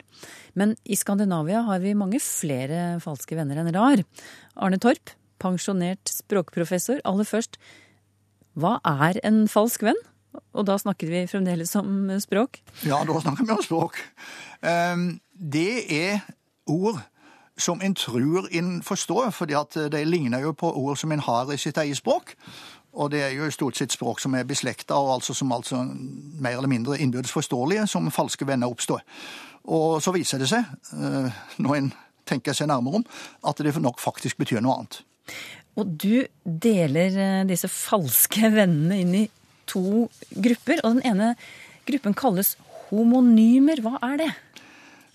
Men 0.53 0.75
i 0.85 0.97
Skandinavia 0.99 1.63
har 1.67 1.81
vi 1.83 1.95
mange 1.97 2.21
flere 2.23 2.99
falske 3.03 3.37
venner 3.37 3.61
enn 3.61 3.73
rar. 3.75 4.03
Arne 4.55 4.79
Torp, 4.81 5.13
pensjonert 5.41 6.11
språkprofessor. 6.11 7.01
Aller 7.05 7.27
først, 7.27 7.57
hva 8.55 8.77
er 8.85 9.19
en 9.27 9.45
falsk 9.51 9.83
venn? 9.87 9.99
Og 10.55 10.65
da 10.67 10.77
snakker 10.79 11.09
vi 11.11 11.25
fremdeles 11.31 11.73
om 11.79 12.07
språk? 12.23 12.61
Ja, 12.87 13.01
da 13.07 13.19
snakker 13.23 13.47
vi 13.47 13.55
om 13.55 13.63
språk. 13.63 13.99
Ehm, 14.63 15.19
det 15.35 15.85
er 15.91 16.23
ord 16.67 16.99
som 17.57 17.79
en 17.81 17.95
tror 17.95 18.49
en 18.51 18.81
forstår, 18.83 19.29
fordi 19.31 19.55
at 19.55 19.77
de 19.91 20.03
ligner 20.05 20.43
jo 20.43 20.51
på 20.51 20.71
ord 20.75 20.97
som 20.99 21.11
en 21.11 21.23
har 21.23 21.51
i 21.53 21.57
sitt 21.57 21.77
eget 21.77 21.97
språk. 21.97 22.35
Og 22.95 23.11
det 23.11 23.21
er 23.25 23.33
jo 23.35 23.49
stort 23.51 23.77
sett 23.77 23.91
språk 23.91 24.21
som 24.23 24.35
er 24.37 24.47
beslekta, 24.47 24.95
og 24.95 25.17
altså 25.17 25.35
som 25.35 25.51
altså 25.51 25.81
mer 25.83 26.55
eller 26.57 26.71
mindre 26.71 26.99
innbyrdes 26.99 27.33
forståelige, 27.35 27.87
som 27.91 28.07
falske 28.13 28.47
venner 28.47 28.71
oppstår. 28.71 29.03
Og 29.75 29.99
så 30.03 30.13
viser 30.15 30.39
det 30.39 30.49
seg, 30.51 30.63
eh, 30.95 31.43
når 31.59 31.75
en 31.79 31.91
tenker 32.25 32.55
seg 32.57 32.69
nærmere 32.71 33.01
om, 33.01 33.05
at 33.45 33.61
det 33.61 33.75
nok 33.81 33.99
faktisk 34.01 34.39
betyr 34.41 34.63
noe 34.63 34.79
annet. 34.79 35.01
Og 35.75 35.91
du 35.99 36.23
deler 36.45 37.19
eh, 37.19 37.43
disse 37.49 37.69
falske 37.71 38.49
vennene 38.59 39.01
inn 39.03 39.15
i 39.23 39.25
to 39.69 40.07
grupper, 40.31 40.83
og 40.83 40.97
den 40.99 41.05
ene 41.11 41.33
gruppen 41.89 42.15
kalles 42.17 42.55
homonymer. 42.87 43.81
Hva 43.83 43.99
er 44.11 44.21
det? 44.23 44.31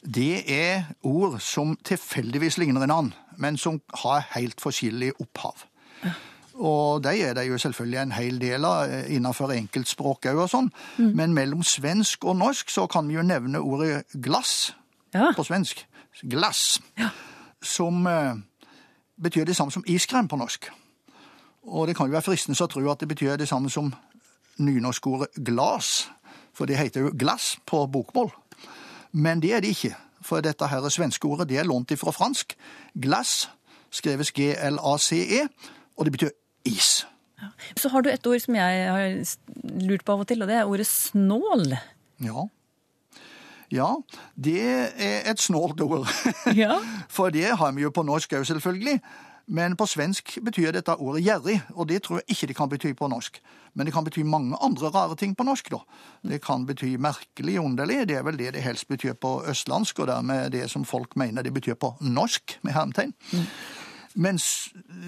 Det 0.00 0.44
er 0.50 0.90
ord 1.06 1.38
som 1.44 1.76
tilfeldigvis 1.84 2.58
ligner 2.60 2.84
en 2.84 2.94
annen, 2.94 3.14
men 3.40 3.56
som 3.60 3.80
har 4.02 4.24
helt 4.34 4.60
forskjellig 4.60 5.12
opphav. 5.20 5.66
Og 7.00 7.04
de 7.06 7.14
er 7.24 7.32
det 7.34 7.46
jo 7.48 7.56
selvfølgelig 7.58 7.98
en 8.02 8.12
hel 8.12 8.40
del 8.42 8.64
av 8.68 8.90
eh, 8.92 9.06
innenfor 9.16 9.54
enkeltspråk 9.54 10.26
òg 10.28 10.40
og 10.44 10.50
sånn. 10.52 10.66
Men 11.00 11.32
mellom 11.32 11.62
svensk 11.64 12.26
og 12.28 12.36
norsk 12.36 12.68
så 12.68 12.84
kan 12.92 13.08
vi 13.08 13.14
jo 13.16 13.22
nevne 13.24 13.62
ordet 13.64 14.02
glass 14.20 14.74
Ja. 15.14 15.30
på 15.36 15.42
svensk. 15.48 15.80
Glass. 16.28 16.80
Som 17.62 18.04
eh, 18.06 18.34
betyr 19.22 19.48
det 19.48 19.56
samme 19.56 19.72
som 19.72 19.84
iskrem 19.88 20.28
på 20.28 20.36
norsk. 20.36 20.68
Og 21.62 21.86
det 21.88 21.96
kan 21.96 22.06
jo 22.06 22.12
være 22.18 22.26
fristende 22.28 22.60
å 22.60 22.68
tro 22.68 22.84
at 22.92 23.00
det 23.00 23.08
betyr 23.08 23.36
det 23.40 23.48
samme 23.48 23.70
som 23.72 23.94
nynorskordet 24.60 25.40
glas. 25.44 26.10
For 26.52 26.66
det 26.68 26.76
heter 26.76 27.00
jo 27.06 27.14
glass 27.16 27.54
på 27.66 27.86
bokmål. 27.86 28.28
Men 29.12 29.40
det 29.40 29.54
er 29.56 29.60
det 29.64 29.72
ikke. 29.72 29.94
For 30.22 30.44
dette 30.44 30.68
her 30.68 30.84
svenske 30.92 31.24
ordet 31.24 31.48
det 31.48 31.58
er 31.62 31.64
lånt 31.68 31.90
ifra 31.96 32.12
fransk. 32.12 32.52
Glass 33.00 33.48
skreves 33.90 34.32
G-L-A-C-E, 34.36 35.46
og 35.96 36.04
det 36.06 36.12
betyr 36.12 36.30
is. 36.64 37.06
Så 37.76 37.88
har 37.88 38.02
du 38.02 38.10
et 38.10 38.26
ord 38.26 38.40
som 38.42 38.56
jeg 38.58 38.88
har 38.90 39.84
lurt 39.86 40.04
på 40.04 40.12
av 40.12 40.24
og 40.24 40.28
til, 40.28 40.42
og 40.42 40.50
det 40.50 40.58
er 40.58 40.68
ordet 40.68 40.86
snål. 40.88 41.76
Ja. 42.24 42.46
Ja, 43.70 43.94
det 44.34 44.60
er 44.66 45.30
et 45.30 45.40
snålt 45.40 45.80
ord. 45.80 46.08
Ja. 46.62 46.80
For 47.08 47.30
det 47.30 47.46
har 47.56 47.72
vi 47.72 47.86
jo 47.86 47.92
på 47.94 48.02
norsk 48.02 48.34
òg, 48.34 48.46
selvfølgelig. 48.48 48.98
Men 49.50 49.74
på 49.74 49.86
svensk 49.90 50.36
betyr 50.46 50.70
dette 50.74 50.94
ordet 50.94 51.24
gjerrig, 51.26 51.56
og 51.74 51.88
det 51.90 52.04
tror 52.04 52.20
jeg 52.20 52.34
ikke 52.34 52.48
det 52.50 52.56
kan 52.58 52.70
bety 52.70 52.92
på 52.98 53.08
norsk. 53.10 53.40
Men 53.74 53.86
det 53.86 53.94
kan 53.94 54.06
bety 54.06 54.22
mange 54.26 54.58
andre 54.62 54.90
rare 54.94 55.16
ting 55.18 55.34
på 55.38 55.46
norsk, 55.46 55.70
da. 55.74 55.80
Det 56.22 56.38
kan 56.42 56.66
bety 56.66 56.92
merkelig, 57.02 57.56
underlig. 57.58 58.04
Det 58.10 58.18
er 58.18 58.26
vel 58.26 58.38
det 58.38 58.52
det 58.54 58.62
helst 58.62 58.86
betyr 58.90 59.16
på 59.18 59.40
østlandsk, 59.50 60.02
og 60.02 60.10
dermed 60.10 60.52
det 60.54 60.68
som 60.70 60.84
folk 60.86 61.16
mener 61.18 61.42
det 61.42 61.54
betyr 61.54 61.74
på 61.74 61.96
norsk, 62.00 62.58
med 62.62 62.74
hermetegn. 62.78 63.14
Mens 64.14 64.44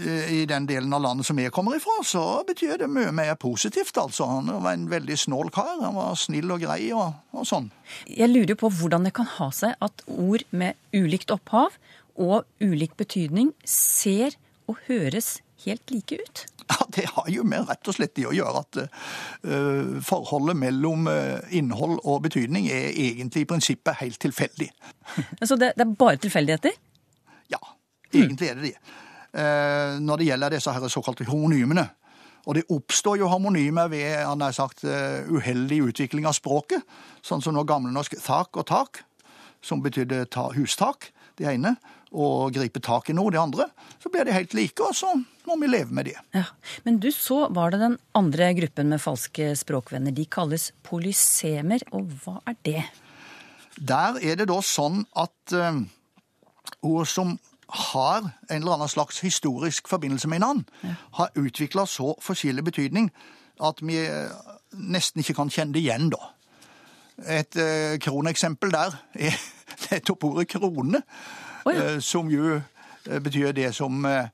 eh, 0.06 0.28
i 0.34 0.42
den 0.46 0.66
delen 0.66 0.92
av 0.94 1.02
landet 1.02 1.26
som 1.26 1.38
jeg 1.40 1.50
kommer 1.54 1.74
ifra, 1.76 1.96
så 2.06 2.22
betyr 2.46 2.78
det 2.84 2.90
mye 2.90 3.10
mer 3.14 3.34
positivt, 3.40 3.96
altså. 3.98 4.28
Han 4.30 4.52
var 4.62 4.76
en 4.76 4.86
veldig 4.90 5.16
snål 5.18 5.50
kar. 5.54 5.80
Han 5.82 5.98
var 5.98 6.14
snill 6.20 6.54
og 6.54 6.62
grei 6.62 6.92
og, 6.94 7.18
og 7.34 7.48
sånn. 7.48 7.70
Jeg 8.06 8.30
lurer 8.30 8.58
på 8.58 8.70
hvordan 8.70 9.08
det 9.08 9.14
kan 9.16 9.26
ha 9.38 9.50
seg 9.54 9.74
at 9.82 10.04
ord 10.06 10.46
med 10.54 10.78
ulikt 10.94 11.34
opphav 11.34 11.74
og 12.20 12.46
ulik 12.62 12.94
betydning 13.00 13.52
ser 13.66 14.36
og 14.70 14.78
høres 14.86 15.40
helt 15.64 15.90
like 15.90 16.18
ut. 16.22 16.46
Ja, 16.70 16.86
Det 16.94 17.06
har 17.10 17.28
jo 17.28 17.42
med 17.44 17.66
rett 17.68 17.88
og 17.90 17.96
slett 17.96 18.14
det 18.16 18.28
å 18.28 18.34
gjøre 18.34 18.62
at 18.62 18.78
uh, 18.86 19.98
forholdet 20.06 20.56
mellom 20.56 21.08
uh, 21.10 21.42
innhold 21.50 21.98
og 22.04 22.22
betydning 22.28 22.68
er 22.70 22.92
egentlig 22.94 23.44
i 23.44 23.50
prinsippet 23.50 23.98
helt 24.00 24.20
tilfeldig. 24.22 24.70
Så 25.48 25.58
det, 25.58 25.74
det 25.76 25.86
er 25.86 25.94
bare 25.98 26.20
tilfeldigheter? 26.22 26.78
Ja, 27.52 27.60
egentlig 28.12 28.50
er 28.50 28.60
det 28.60 28.70
det. 28.70 29.00
Eh, 29.32 29.98
når 30.04 30.20
det 30.20 30.28
gjelder 30.28 30.56
disse 30.56 30.74
her 30.74 30.88
såkalte 30.92 31.28
homonymene. 31.28 31.86
Og 32.42 32.58
det 32.58 32.66
oppstår 32.74 33.20
jo 33.20 33.30
harmonymer 33.30 33.88
ved 33.92 34.24
han 34.26 34.42
har 34.42 34.52
sagt, 34.52 34.84
eh, 34.84 35.22
uheldig 35.30 35.78
utvikling 35.88 36.26
av 36.26 36.34
språket. 36.36 36.82
Sånn 37.22 37.42
som 37.42 37.54
nå 37.54 37.62
gamlenorsk 37.64 38.18
tak 38.20 38.56
og 38.58 38.66
tak, 38.66 39.04
som 39.62 39.82
betydde 39.82 40.26
ta 40.30 40.50
hustak, 40.52 41.12
det 41.38 41.46
ene, 41.46 41.76
og 42.12 42.52
gripe 42.52 42.82
tak 42.82 43.08
i 43.08 43.14
noe, 43.16 43.30
det 43.32 43.40
andre. 43.40 43.68
Så 44.02 44.10
blir 44.12 44.26
de 44.26 44.34
helt 44.34 44.54
like, 44.54 44.82
og 44.82 44.92
så 44.94 45.14
må 45.46 45.56
vi 45.60 45.70
leve 45.70 45.94
med 45.94 46.10
det. 46.10 46.18
Ja. 46.34 46.44
Men 46.84 46.98
du, 47.00 47.08
så 47.14 47.46
var 47.54 47.72
det 47.72 47.80
den 47.80 47.96
andre 48.18 48.50
gruppen 48.58 48.90
med 48.92 49.00
falske 49.00 49.52
språkvenner. 49.56 50.12
De 50.12 50.26
kalles 50.26 50.72
polysemer, 50.84 51.86
og 51.94 52.10
hva 52.24 52.40
er 52.50 52.58
det? 52.66 52.82
Der 53.78 54.18
er 54.20 54.36
det 54.36 54.50
da 54.50 54.58
sånn 54.60 55.06
at 55.16 55.56
eh, 55.56 55.80
ord 56.84 57.08
som 57.08 57.38
har 57.72 58.18
en 58.22 58.56
eller 58.56 58.74
annen 58.74 58.88
slags 58.88 59.20
historisk 59.24 59.88
forbindelse 59.88 60.28
med 60.28 60.42
en 60.42 60.48
annen, 60.48 60.96
har 61.18 61.32
utvikla 61.34 61.86
så 61.86 62.12
forskjellig 62.20 62.64
betydning 62.64 63.10
at 63.62 63.80
vi 63.82 63.98
eh, 64.04 64.30
nesten 64.72 65.22
ikke 65.22 65.36
kan 65.38 65.50
kjenne 65.52 65.76
det 65.76 65.84
igjen, 65.84 66.10
da. 66.12 66.32
Et 67.28 67.56
eh, 67.60 67.98
kroneksempel 68.02 68.72
der 68.72 68.96
er 69.14 69.36
nettopp 69.90 70.24
ordet 70.24 70.48
krone, 70.48 71.02
oh, 71.64 71.72
ja. 71.72 71.94
eh, 71.94 71.98
som 72.00 72.30
jo 72.32 72.56
eh, 72.58 73.20
betyr 73.22 73.52
det 73.56 73.70
som 73.76 74.04
eh, 74.08 74.32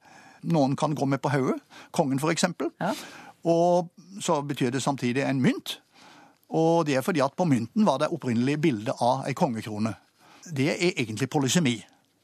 noen 0.49 0.77
kan 0.77 0.95
gå 0.95 1.07
med 1.07 1.23
på 1.23 1.33
hodet. 1.35 1.59
Kongen, 1.93 2.19
for 2.19 2.31
eksempel. 2.31 2.71
Ja. 2.81 2.95
Og 3.45 3.91
så 4.21 4.41
betyr 4.43 4.71
det 4.71 4.83
samtidig 4.83 5.23
en 5.23 5.43
mynt. 5.43 5.81
Og 6.49 6.87
det 6.87 6.97
er 6.97 7.05
fordi 7.05 7.21
at 7.21 7.37
på 7.37 7.45
mynten 7.45 7.87
var 7.87 7.99
det 7.99 8.09
opprinnelig 8.15 8.61
bilde 8.61 8.95
av 9.05 9.27
ei 9.29 9.35
kongekrone. 9.37 9.93
Det 10.49 10.71
er 10.73 10.95
egentlig 10.97 11.29
polysemi. 11.29 11.77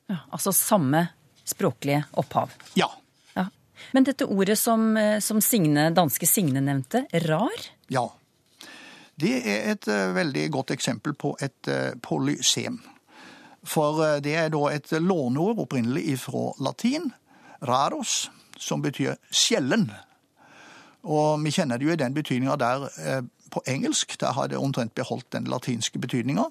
Ja, 0.06 0.16
altså 0.30 0.52
samme 0.52 1.06
språklige 1.44 2.04
opphav. 2.10 2.50
Ja. 2.74 2.90
Ja. 3.34 3.46
Men 3.92 4.04
dette 4.04 4.24
ordet 4.24 4.58
som, 4.58 4.96
eh, 4.96 5.20
som 5.20 5.40
Signe, 5.40 5.90
danske 5.90 6.26
Signe 6.26 6.60
nevnte, 6.60 7.06
rar? 7.12 7.68
Ja. 7.88 8.08
Det 9.16 9.34
er 9.46 9.70
et 9.72 9.88
eh, 9.88 10.12
veldig 10.14 10.48
godt 10.50 10.70
eksempel 10.70 11.14
på 11.14 11.36
et 11.40 11.68
eh, 11.68 11.94
polysem. 12.02 12.80
For 13.64 14.20
det 14.20 14.34
er 14.36 14.50
da 14.52 14.66
et 14.68 14.90
låneord 15.00 15.62
opprinnelig 15.62 16.18
fra 16.26 16.50
latin, 16.60 17.06
raros, 17.64 18.28
som 18.60 18.82
betyr 18.84 19.14
sjelden. 19.32 19.86
Og 21.08 21.40
vi 21.40 21.52
kjenner 21.54 21.80
det 21.80 21.86
jo 21.86 21.94
i 21.94 21.96
den 21.96 22.12
betydninga 22.12 22.58
der 22.60 22.84
på 23.50 23.62
engelsk. 23.64 24.18
Der 24.20 24.36
har 24.36 24.50
det 24.52 24.60
omtrent 24.60 24.92
beholdt 24.94 25.30
den 25.32 25.48
latinske 25.48 25.98
betydninga. 25.98 26.44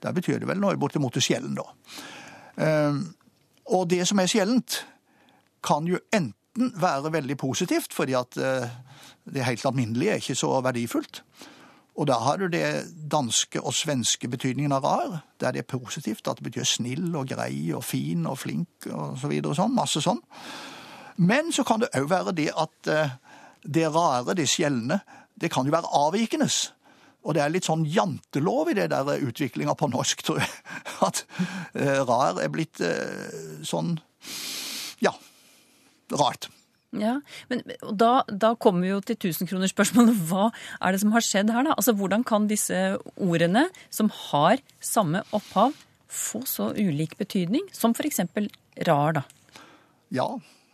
Der 0.00 0.16
betyr 0.16 0.40
det 0.40 0.48
vel 0.48 0.62
noe 0.62 0.80
bortimot 0.80 1.20
sjelden, 1.20 1.52
da. 1.60 1.68
Eh, 2.56 3.00
og 3.74 3.90
det 3.90 4.02
som 4.08 4.20
er 4.20 4.30
sjeldent, 4.30 4.86
kan 5.64 5.86
jo 5.88 5.98
enten 6.12 6.72
være 6.76 7.12
veldig 7.12 7.36
positivt, 7.40 7.94
fordi 7.96 8.12
at 8.18 8.36
eh, 8.36 8.68
det 9.24 9.46
helt 9.46 9.66
alminnelige 9.66 10.10
er 10.10 10.22
ikke 10.22 10.38
så 10.38 10.60
verdifullt. 10.60 11.22
Og 11.94 12.08
da 12.10 12.18
har 12.18 12.36
du 12.36 12.48
det 12.50 12.90
danske 13.10 13.60
og 13.62 13.74
svenske 13.74 14.28
betydningen 14.28 14.72
av 14.74 14.84
rar, 14.84 15.18
der 15.40 15.54
det 15.54 15.62
er 15.62 15.78
positivt, 15.78 16.26
at 16.28 16.40
det 16.40 16.48
betyr 16.50 16.66
snill 16.66 17.14
og 17.14 17.28
grei 17.30 17.70
og 17.72 17.84
fin 17.84 18.26
og 18.26 18.38
flink 18.38 18.88
og 18.90 19.18
så 19.20 19.30
videre 19.30 19.54
og 19.54 19.58
sånn, 19.60 19.76
masse 19.76 20.02
sånn. 20.02 20.18
Men 21.16 21.52
så 21.54 21.62
kan 21.62 21.84
det 21.84 21.92
òg 21.94 22.08
være 22.10 22.34
det 22.34 22.50
at 22.58 22.90
eh, 22.90 23.14
det 23.62 23.86
rare, 23.94 24.34
det 24.34 24.48
sjeldne, 24.50 25.00
det 25.40 25.52
kan 25.54 25.66
jo 25.66 25.74
være 25.74 25.92
avvikende. 25.94 26.48
Og 27.24 27.36
det 27.36 27.44
er 27.44 27.52
litt 27.52 27.68
sånn 27.68 27.86
jantelov 27.88 28.70
i 28.70 28.76
det 28.76 28.90
der 28.92 29.24
utviklinga 29.24 29.76
på 29.80 29.88
norsk, 29.92 30.24
tror 30.26 30.42
jeg. 30.42 30.50
At 31.08 31.24
eh, 31.72 32.02
rar 32.04 32.40
er 32.42 32.52
blitt 32.52 32.82
eh, 32.84 33.62
sånn 33.64 33.96
ja, 35.04 35.14
rart. 36.12 36.50
Ja, 36.94 37.16
men 37.50 37.64
da, 37.98 38.22
da 38.30 38.52
kommer 38.60 38.84
vi 38.84 38.92
jo 38.92 39.00
til 39.02 39.18
tusenkronersspørsmålet. 39.24 40.20
Hva 40.28 40.50
er 40.78 40.94
det 40.94 41.02
som 41.02 41.14
har 41.16 41.24
skjedd 41.26 41.50
her, 41.50 41.66
da? 41.66 41.74
Altså, 41.74 41.96
Hvordan 41.98 42.22
kan 42.26 42.46
disse 42.50 42.82
ordene, 43.16 43.66
som 43.90 44.12
har 44.30 44.62
samme 44.84 45.24
opphav, 45.34 45.74
få 46.06 46.44
så 46.46 46.70
ulik 46.76 47.16
betydning? 47.18 47.66
Som 47.74 47.96
eksempel 47.98 48.46
rar, 48.86 49.18
da. 49.18 49.24
Ja, 50.14 50.28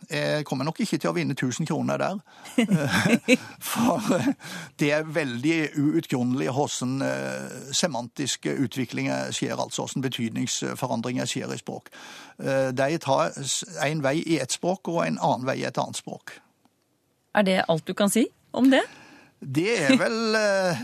jeg 0.09 0.45
kommer 0.45 0.65
nok 0.65 0.79
ikke 0.83 0.97
til 0.97 1.09
å 1.11 1.13
vinne 1.15 1.35
1000 1.37 1.67
kroner 1.69 1.97
der. 2.01 2.19
Eh, 2.61 3.37
For 3.59 4.01
eh, 4.17 4.31
det 4.79 4.91
er 4.91 5.03
veldig 5.07 5.57
uutgrunnelig 5.77 6.49
hvordan 6.51 7.01
eh, 7.05 7.73
semantiske 7.75 8.53
utviklinger 8.65 9.31
skjer, 9.31 9.55
altså 9.55 9.85
hvordan 9.85 10.05
betydningsforandringer 10.07 11.25
skjer 11.29 11.53
i 11.53 11.59
språk. 11.61 11.89
Eh, 12.43 12.71
De 12.75 12.97
tar 12.97 13.31
en 13.85 14.03
vei 14.03 14.17
i 14.25 14.39
ett 14.41 14.51
språk 14.51 14.87
og 14.91 15.03
en 15.05 15.19
annen 15.21 15.45
vei 15.47 15.59
i 15.61 15.67
et 15.69 15.77
annet 15.77 15.99
språk. 16.01 16.33
Er 17.35 17.45
det 17.47 17.61
alt 17.67 17.87
du 17.87 17.93
kan 17.93 18.09
si 18.11 18.25
om 18.51 18.71
det? 18.71 18.81
Det 19.39 19.77
er 19.85 19.95
vel 19.97 20.35
eh, 20.37 20.81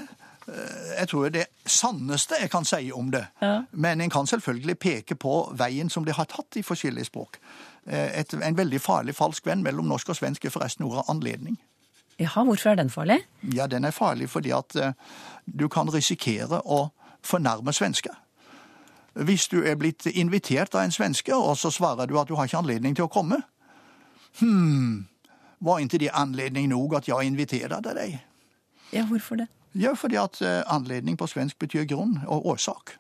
eh, 0.47 0.93
jeg 0.99 1.09
tror 1.11 1.29
det 1.33 1.45
sanneste 1.65 2.39
jeg 2.41 2.49
kan 2.53 2.65
si 2.65 2.91
om 2.95 3.11
det. 3.11 3.25
Ja. 3.41 3.63
Men 3.71 4.01
en 4.01 4.09
kan 4.13 4.27
selvfølgelig 4.27 4.77
peke 4.79 5.15
på 5.19 5.39
veien 5.59 5.89
som 5.89 6.05
det 6.07 6.15
har 6.17 6.29
tatt 6.31 6.57
i 6.57 6.63
forskjellige 6.65 7.09
språk. 7.11 7.37
Eh, 7.87 8.19
Et, 8.19 8.33
en 8.33 8.57
veldig 8.57 8.81
farlig 8.81 9.15
falsk 9.15 9.45
venn 9.45 9.63
mellom 9.63 9.87
norsk 9.87 10.09
og 10.09 10.15
svensk 10.19 10.45
er 10.45 10.51
forresten 10.51 10.85
ordet 10.85 11.05
anledning. 11.07 11.57
Jaha, 12.19 12.43
hvorfor 12.43 12.69
er 12.69 12.75
den 12.75 12.89
farlig? 12.89 13.19
Ja, 13.53 13.67
den 13.67 13.85
er 13.85 13.91
farlig 13.91 14.29
fordi 14.29 14.51
at 14.51 14.75
eh, 14.75 14.93
du 15.45 15.67
kan 15.67 15.89
risikere 15.93 16.61
å 16.65 16.89
fornærme 17.23 17.73
svensker. 17.73 18.15
Hvis 19.13 19.47
du 19.47 19.63
er 19.63 19.75
blitt 19.75 20.05
invitert 20.05 20.75
av 20.75 20.83
en 20.83 20.91
svenske, 20.91 21.33
og 21.35 21.57
så 21.57 21.71
svarer 21.71 22.05
du 22.07 22.19
at 22.19 22.27
du 22.27 22.35
har 22.35 22.45
ikke 22.45 22.57
anledning 22.57 22.95
til 22.95 23.07
å 23.07 23.11
komme. 23.11 23.41
Hm, 24.39 25.07
var 25.59 25.79
ikke 25.79 25.97
det 25.97 26.11
anledning 26.13 26.69
nok 26.69 26.99
at 26.99 27.07
jeg 27.07 27.25
inviterte 27.25 27.81
deg? 27.97 28.19
Ja, 28.93 29.05
hvorfor 29.05 29.35
det? 29.35 29.47
Ja, 29.77 29.93
fordi 29.93 30.15
at 30.15 30.41
eh, 30.41 30.61
anledning 30.67 31.17
på 31.17 31.27
svensk 31.27 31.57
betyr 31.59 31.85
grunn 31.89 32.19
og 32.27 32.45
årsak. 32.45 32.97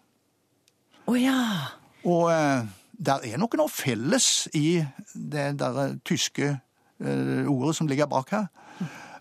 Å 1.07 1.15
ja. 1.17 1.37
Og 2.03 2.29
der 2.97 3.25
er 3.25 3.37
nok 3.37 3.57
noe 3.59 3.71
felles 3.71 4.47
i 4.57 4.79
det 5.13 5.51
der 5.59 5.81
eh, 5.83 5.97
tyske 6.05 6.49
eh, 6.49 7.45
ordet 7.49 7.75
som 7.77 7.89
ligger 7.89 8.09
bak 8.09 8.33
her. 8.33 8.47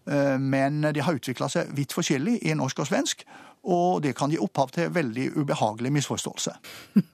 Eh, 0.07 0.37
men 0.41 0.83
de 0.95 1.05
har 1.05 1.17
utvikla 1.19 1.51
seg 1.53 1.73
vidt 1.77 1.97
forskjellig 1.97 2.39
i 2.47 2.57
norsk 2.57 2.85
og 2.85 2.91
svensk, 2.91 3.25
og 3.67 4.03
det 4.05 4.15
kan 4.17 4.33
gi 4.33 4.41
opphav 4.41 4.73
til 4.75 4.93
veldig 4.95 5.33
ubehagelig 5.37 5.93
misforståelse. 5.99 6.55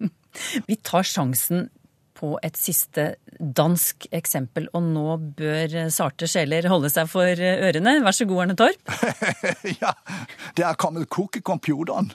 Vi 0.68 0.76
tar 0.84 1.06
sjansen 1.06 1.70
på 2.22 2.36
et 2.44 2.58
siste 2.60 3.16
dansk 3.40 4.06
eksempel, 4.14 4.68
og 4.76 4.84
nå 4.84 5.16
bør 5.34 5.88
sarte 5.90 6.28
sjeler 6.30 6.68
holde 6.70 6.92
seg 6.92 7.08
for 7.10 7.26
ørene. 7.26 7.96
Vær 8.04 8.14
så 8.14 8.28
god, 8.30 8.44
Arne 8.44 8.56
Torp. 8.60 8.92
ja, 9.82 9.90
det 10.54 10.68
er 10.68 10.78
kommet 10.78 11.10
kok 11.10 11.40
i 11.40 11.42
computeren. 11.42 12.12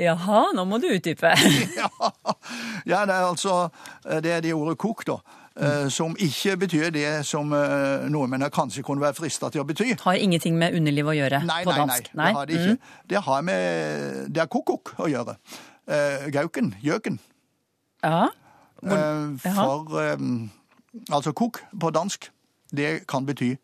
Jaha, 0.00 0.46
nå 0.56 0.64
må 0.68 0.78
du 0.80 0.88
utdype. 0.94 1.32
ja, 1.80 1.90
ja, 2.88 3.04
det 3.06 3.14
er 3.14 3.26
altså 3.26 3.68
det 4.22 4.32
er 4.38 4.42
det 4.44 4.54
ordet 4.56 4.78
kok, 4.80 5.04
da. 5.08 5.20
Mm. 5.60 5.90
Som 5.92 6.14
ikke 6.16 6.54
betyr 6.56 6.92
det 6.94 7.08
som 7.28 7.50
nordmenn 7.50 8.12
nordmennene 8.14 8.48
kanskje 8.54 8.84
kunne 8.86 9.02
være 9.02 9.18
frista 9.18 9.50
til 9.52 9.60
å 9.60 9.64
bety. 9.68 9.90
Har 10.00 10.16
ingenting 10.16 10.54
med 10.56 10.76
underliv 10.78 11.10
å 11.10 11.16
gjøre 11.18 11.42
Nei, 11.44 11.58
på 11.66 11.74
nei, 11.74 11.86
nei, 11.90 11.98
nei, 12.14 12.28
det 12.30 12.36
har 12.36 12.46
det 12.48 12.60
ikke. 12.60 12.76
Mm. 12.76 12.94
Det 13.10 13.22
har 13.26 13.42
med 13.48 14.30
Det 14.30 14.44
er 14.44 14.48
kok-kok 14.54 14.94
å 15.04 15.10
gjøre. 15.10 15.34
Eh, 15.90 16.30
Gauken, 16.32 16.72
gjøken. 16.80 17.18
Ja. 18.06 18.30
Hvor. 18.80 19.36
For 19.42 20.00
eh, 20.00 20.24
Altså 21.10 21.32
kok 21.32 21.60
på 21.80 21.90
dansk, 21.90 22.30
det 22.74 23.06
kan 23.10 23.26
bety 23.26 23.52
eh, 23.52 23.58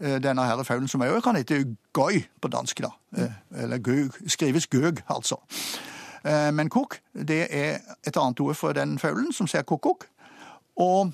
denne 0.00 0.44
her 0.46 0.62
faulen 0.62 0.88
som 0.88 1.02
òg 1.02 1.20
kan 1.24 1.36
hete 1.36 1.62
gøy 1.96 2.20
på 2.40 2.50
dansk, 2.52 2.82
da. 2.84 2.90
Eh, 3.16 3.62
Eller 3.64 3.78
gøg. 3.78 4.14
Skrives 4.30 4.66
gøg, 4.70 5.02
altså. 5.08 5.40
Eh, 6.24 6.50
Men 6.52 6.68
kok, 6.68 7.00
det 7.14 7.46
er 7.50 7.80
et 8.06 8.16
annet 8.16 8.40
ord 8.40 8.54
for 8.54 8.72
den 8.72 8.98
faulen 8.98 9.32
som 9.32 9.46
sier 9.46 9.62
kok-kok. 9.62 10.06
Og 10.78 11.12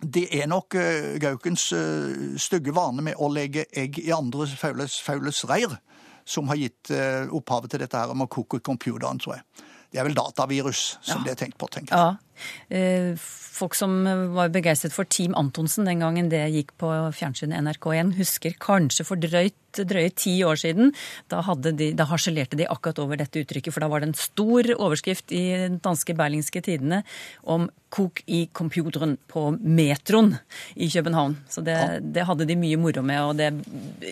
det 0.00 0.28
er 0.32 0.46
nok 0.48 0.74
eh, 0.74 1.18
gaukens 1.20 1.72
eh, 1.76 2.36
stygge 2.40 2.72
vane 2.74 3.02
med 3.02 3.14
å 3.20 3.28
legge 3.28 3.66
egg 3.76 3.98
i 4.00 4.10
andre 4.16 4.46
faules, 4.46 5.00
faules 5.04 5.44
reir 5.50 5.76
som 6.24 6.48
har 6.48 6.56
gitt 6.56 6.90
eh, 6.94 7.26
opphavet 7.30 7.70
til 7.70 7.82
dette 7.84 7.98
her 7.98 8.14
med 8.14 8.30
koke 8.30 8.60
computeren, 8.60 9.18
tror 9.20 9.38
jeg. 9.38 9.66
Det 9.90 9.98
er 9.98 10.06
vel 10.06 10.14
datavirus 10.14 10.98
som 11.02 11.24
det 11.26 11.32
er 11.32 11.38
tenkt 11.40 11.58
på, 11.58 11.66
tenker 11.66 11.96
jeg. 11.96 11.98
Ja. 11.98 12.29
Eh, 12.68 13.14
Folk 13.60 13.74
som 13.76 13.92
var 14.32 14.48
begeistret 14.54 14.94
for 14.94 15.04
Team 15.04 15.34
Antonsen 15.36 15.88
den 15.88 16.00
gangen 16.00 16.30
det 16.32 16.46
gikk 16.54 16.70
på 16.80 16.88
fjernsynet 17.12 17.60
NRK1, 17.60 18.14
husker 18.16 18.54
kanskje 18.62 19.04
for 19.04 19.20
drøyt, 19.20 19.58
drøye 19.76 20.10
ti 20.16 20.32
år 20.46 20.58
siden. 20.58 20.94
Da, 21.30 21.42
de, 21.68 21.90
da 21.94 22.06
harselerte 22.08 22.58
de 22.58 22.68
akkurat 22.70 23.02
over 23.04 23.20
dette 23.20 23.42
uttrykket, 23.42 23.74
for 23.74 23.84
da 23.84 23.90
var 23.92 24.00
det 24.00 24.10
en 24.10 24.18
stor 24.18 24.70
overskrift 24.78 25.34
i 25.36 25.44
den 25.66 25.76
danske 25.84 26.16
Berlingske 26.16 26.62
Tidene 26.64 27.02
om 27.44 27.68
kok 27.90 28.22
i 28.30 28.44
computeren 28.54 29.16
på 29.30 29.48
metroen 29.58 30.36
i 30.78 30.86
København. 30.90 31.36
Så 31.50 31.62
det, 31.66 31.76
det 32.14 32.24
hadde 32.26 32.46
de 32.46 32.56
mye 32.58 32.78
moro 32.78 33.02
med, 33.02 33.18
og 33.26 33.38
det 33.38 33.50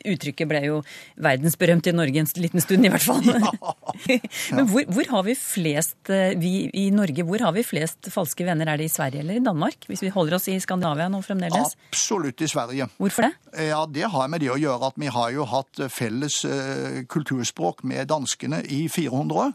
uttrykket 0.03 0.51
ble 0.51 0.65
jo 0.67 0.81
verdensberømt 1.23 1.87
i 1.87 1.95
Norge 1.95 2.25
en 2.25 2.31
liten 2.43 2.63
stund, 2.63 2.87
i 2.87 2.91
hvert 2.91 3.07
fall. 3.07 3.23
Men 4.57 4.71
hvor, 4.71 4.87
hvor 4.91 5.13
har 5.15 5.27
vi 5.29 5.37
flest, 5.39 5.99
eh, 6.11 6.35
vi 6.39 6.53
i 6.75 6.89
Norge, 6.95 7.27
hvor 7.27 7.47
har 7.47 7.55
vi 7.55 7.67
flest 7.67 8.11
falske 8.19 8.47
venner? 8.47 8.69
Er 8.73 8.81
det 8.83 8.89
i 8.89 8.93
Sverige 8.93 9.23
eller 9.23 9.39
i 9.39 9.45
Danmark? 9.45 9.87
Hvis 9.89 10.03
vi 10.05 10.11
holder 10.15 10.37
oss 10.39 10.49
i 10.51 10.57
Skandinavia 10.63 11.09
nå 11.13 11.21
fremdeles? 11.25 11.77
Absolutt 11.93 12.43
i 12.43 12.49
Sverige. 12.51 12.89
Hvorfor 12.99 13.29
det? 13.29 13.33
Ja, 13.71 13.85
Det 13.87 14.11
har 14.11 14.29
med 14.29 14.43
det 14.43 14.51
å 14.55 14.59
gjøre 14.61 14.91
at 14.91 14.99
vi 14.99 15.11
har 15.15 15.31
jo 15.35 15.47
hatt 15.49 15.85
felles 15.95 16.43
eh, 16.49 17.05
kulturspråk 17.09 17.85
med 17.89 18.11
danskene 18.11 18.63
i 18.67 18.85
400 18.91 19.45
år. 19.47 19.55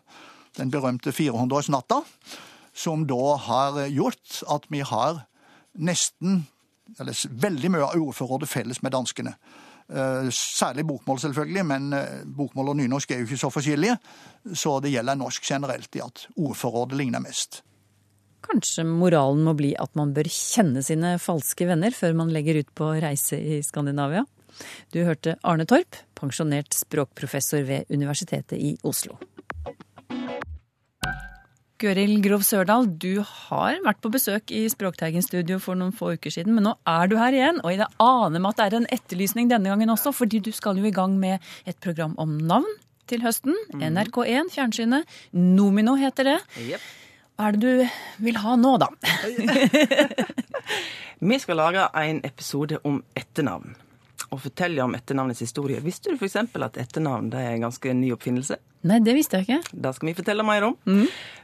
Den 0.57 0.71
berømte 0.73 1.11
400-årsnatta. 1.13 2.01
Som 2.73 3.05
da 3.09 3.35
har 3.37 3.83
gjort 3.93 4.39
at 4.49 4.63
vi 4.73 4.79
har 4.81 5.19
nesten, 5.77 6.45
eller 6.99 7.17
veldig 7.43 7.69
mye 7.73 7.85
av 7.85 8.01
ordforrådet 8.01 8.49
felles 8.49 8.81
med 8.85 8.93
danskene. 8.95 9.35
Eh, 9.89 10.29
Særlig 10.33 10.85
bokmål, 10.89 11.19
selvfølgelig, 11.21 11.65
men 11.69 11.93
eh, 11.93 12.23
bokmål 12.25 12.71
og 12.73 12.79
nynorsk 12.79 13.11
er 13.11 13.21
jo 13.21 13.27
ikke 13.29 13.41
så 13.43 13.51
forskjellige. 13.53 13.97
Så 14.57 14.79
det 14.81 14.93
gjelder 14.93 15.19
norsk 15.19 15.45
generelt 15.51 15.99
i 15.99 16.01
at 16.05 16.25
ordforrådet 16.33 16.97
ligner 16.97 17.21
mest. 17.21 17.61
Kanskje 18.43 18.83
moralen 18.87 19.43
må 19.45 19.55
bli 19.57 19.71
at 19.79 19.93
man 19.99 20.13
bør 20.15 20.27
kjenne 20.31 20.83
sine 20.85 21.15
falske 21.21 21.67
venner 21.69 21.95
før 21.95 22.15
man 22.19 22.31
legger 22.33 22.59
ut 22.59 22.71
på 22.75 22.93
reise 23.03 23.39
i 23.39 23.61
Skandinavia? 23.65 24.25
Du 24.93 25.01
hørte 25.07 25.37
Arne 25.47 25.65
Torp, 25.69 25.97
pensjonert 26.19 26.75
språkprofessor 26.77 27.63
ved 27.67 27.93
Universitetet 27.93 28.59
i 28.59 28.75
Oslo. 28.85 29.17
Gøril 31.83 32.21
Grov 32.23 32.45
Sørdal, 32.47 32.85
du 32.87 33.19
har 33.25 33.79
vært 33.83 33.99
på 34.03 34.11
besøk 34.13 34.53
i 34.55 34.61
Språkteigen-studio 34.71 35.57
for 35.59 35.75
noen 35.75 35.91
få 35.95 36.13
uker 36.15 36.31
siden, 36.31 36.55
men 36.55 36.63
nå 36.69 36.77
er 36.87 37.09
du 37.11 37.17
her 37.19 37.35
igjen, 37.35 37.59
og 37.59 37.73
jeg 37.73 37.89
aner 37.99 38.39
meg 38.39 38.53
at 38.53 38.61
det 38.61 38.67
er 38.67 38.77
en 38.77 38.89
etterlysning 38.95 39.51
denne 39.51 39.73
gangen 39.73 39.91
også, 39.91 40.13
fordi 40.15 40.39
du 40.45 40.53
skal 40.55 40.79
jo 40.79 40.87
i 40.87 40.95
gang 40.95 41.17
med 41.19 41.43
et 41.67 41.79
program 41.83 42.15
om 42.21 42.37
navn 42.39 42.69
til 43.11 43.23
høsten. 43.25 43.57
NRK1, 43.75 44.53
fjernsynet. 44.53 45.09
Nomino 45.35 45.97
heter 45.99 46.31
det. 46.31 46.37
Hva 47.33 47.49
er 47.49 47.55
det 47.57 47.61
du 47.63 48.25
vil 48.27 48.37
ha 48.43 48.53
nå, 48.59 48.75
da? 48.77 48.91
Vi 51.23 51.39
skal 51.39 51.57
lage 51.57 51.87
en 51.97 52.19
episode 52.27 52.77
om 52.85 52.99
etternavn. 53.17 53.73
Og 54.29 54.41
fortelle 54.43 54.83
om 54.85 54.93
etternavnets 54.97 55.41
historie. 55.41 55.81
Visste 55.81 56.13
du 56.13 56.17
f.eks. 56.21 56.37
at 56.37 56.77
etternavn 56.81 57.31
er 57.37 57.55
en 57.55 57.65
ganske 57.67 57.93
ny 57.97 58.11
oppfinnelse? 58.13 58.59
Nei, 58.89 58.99
det 59.01 59.15
visste 59.17 59.39
jeg 59.39 59.47
ikke. 59.47 59.75
Det 59.85 59.93
skal 59.97 60.09
vi 60.09 60.15
fortelle 60.17 60.45
mer 60.45 60.69
om. 60.69 60.77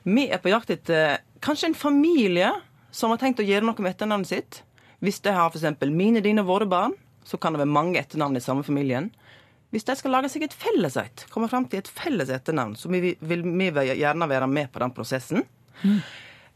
Vi 0.06 0.28
er 0.30 0.42
på 0.44 0.54
jakt 0.54 0.74
etter 0.74 1.20
kanskje 1.42 1.72
en 1.72 1.78
familie 1.78 2.52
som 2.92 3.14
har 3.14 3.22
tenkt 3.22 3.42
å 3.42 3.48
gjøre 3.48 3.66
noe 3.66 3.82
med 3.82 3.94
etternavnet 3.94 4.30
sitt. 4.30 4.62
Hvis 5.02 5.22
de 5.26 5.34
har 5.34 5.50
f.eks. 5.50 5.86
mine, 5.90 6.22
dine 6.22 6.46
og 6.46 6.52
våre 6.52 6.70
barn, 6.70 6.94
så 7.26 7.38
kan 7.42 7.54
det 7.54 7.64
være 7.64 7.74
mange 7.74 8.02
etternavn 8.02 8.38
i 8.38 8.44
samme 8.44 8.66
familien. 8.68 9.10
Hvis 9.74 9.86
de 9.86 9.96
skal 9.98 10.14
lage 10.18 10.30
seg 10.34 10.46
et 10.46 10.56
felles 10.58 10.98
et, 10.98 11.26
komme 11.34 11.50
fram 11.50 11.66
til 11.70 11.82
et 11.82 11.90
felles 11.94 12.30
etternavn, 12.34 12.76
så 12.78 12.90
vi, 12.90 13.16
vil 13.22 13.46
vi 13.46 13.70
gjerne 14.02 14.30
være 14.30 14.50
med 14.50 14.72
på 14.74 14.82
den 14.82 14.94
prosessen. 14.94 15.46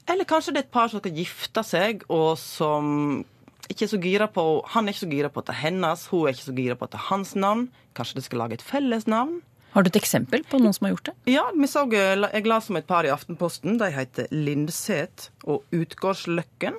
Eller 0.10 0.28
kanskje 0.28 0.54
det 0.54 0.64
er 0.64 0.68
et 0.68 0.74
par 0.76 0.92
som 0.92 1.00
skal 1.00 1.16
gifte 1.16 1.64
seg, 1.64 2.04
og 2.12 2.36
som 2.42 3.24
ikke 3.72 3.86
er 3.86 3.92
så 3.94 4.00
gira 4.04 4.28
på 4.28 4.44
Han 4.74 4.86
er 4.86 4.94
ikke 4.94 5.06
så 5.06 5.12
gira 5.14 5.30
på 5.32 5.40
at 5.40 5.48
det 5.48 5.56
er 5.56 5.62
hennes, 5.64 6.06
hun 6.12 6.28
er 6.28 6.36
ikke 6.36 6.50
så 6.50 6.56
gira 6.58 6.76
på 6.76 6.88
at 6.88 6.94
det 6.96 7.00
er 7.00 7.08
hans 7.08 7.34
navn. 7.40 7.68
Kanskje 7.96 8.20
de 8.20 8.26
skal 8.26 8.44
lage 8.44 8.60
et 8.60 8.66
felles 8.66 9.08
navn. 9.08 9.40
Har 9.74 9.86
du 9.86 9.90
et 9.90 9.98
eksempel 9.98 10.44
på 10.46 10.60
noen 10.62 10.76
som 10.76 10.86
har 10.86 10.94
gjort 10.94 11.10
det? 11.10 11.14
Ja, 11.34 11.48
så, 11.70 11.86
jeg 11.90 12.46
leste 12.46 12.74
om 12.74 12.78
et 12.78 12.90
par 12.90 13.08
i 13.08 13.14
Aftenposten. 13.14 13.80
De 13.82 13.90
heter 13.90 14.28
Lindseth 14.30 15.32
og 15.50 15.64
Utgårdsløkken. 15.74 16.78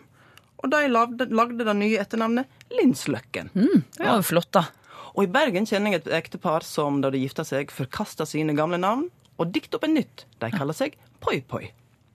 Og 0.62 0.70
de 0.70 0.84
lagde, 0.88 1.26
lagde 1.34 1.66
det 1.66 1.74
nye 1.76 1.98
etternavnet 2.00 2.62
Lindsløkken. 2.72 3.50
Det 3.54 4.04
var 4.04 4.20
jo 4.20 4.28
flott, 4.30 4.52
da. 4.54 4.68
Og 5.14 5.26
i 5.26 5.30
Bergen 5.30 5.66
kjenner 5.66 5.94
jeg 5.94 6.04
et 6.04 6.12
ektepar 6.22 6.64
som 6.66 7.00
da 7.02 7.10
de 7.12 7.20
gifta 7.22 7.44
seg, 7.46 7.74
forkasta 7.74 8.26
sine 8.26 8.54
gamle 8.56 8.78
navn 8.82 9.08
og 9.38 9.50
dikta 9.54 9.78
opp 9.78 9.88
et 9.88 9.94
nytt. 9.94 10.24
De 10.42 10.50
kaller 10.54 10.76
seg 10.76 10.94
Poi 11.22 11.40
Poi. 11.42 11.66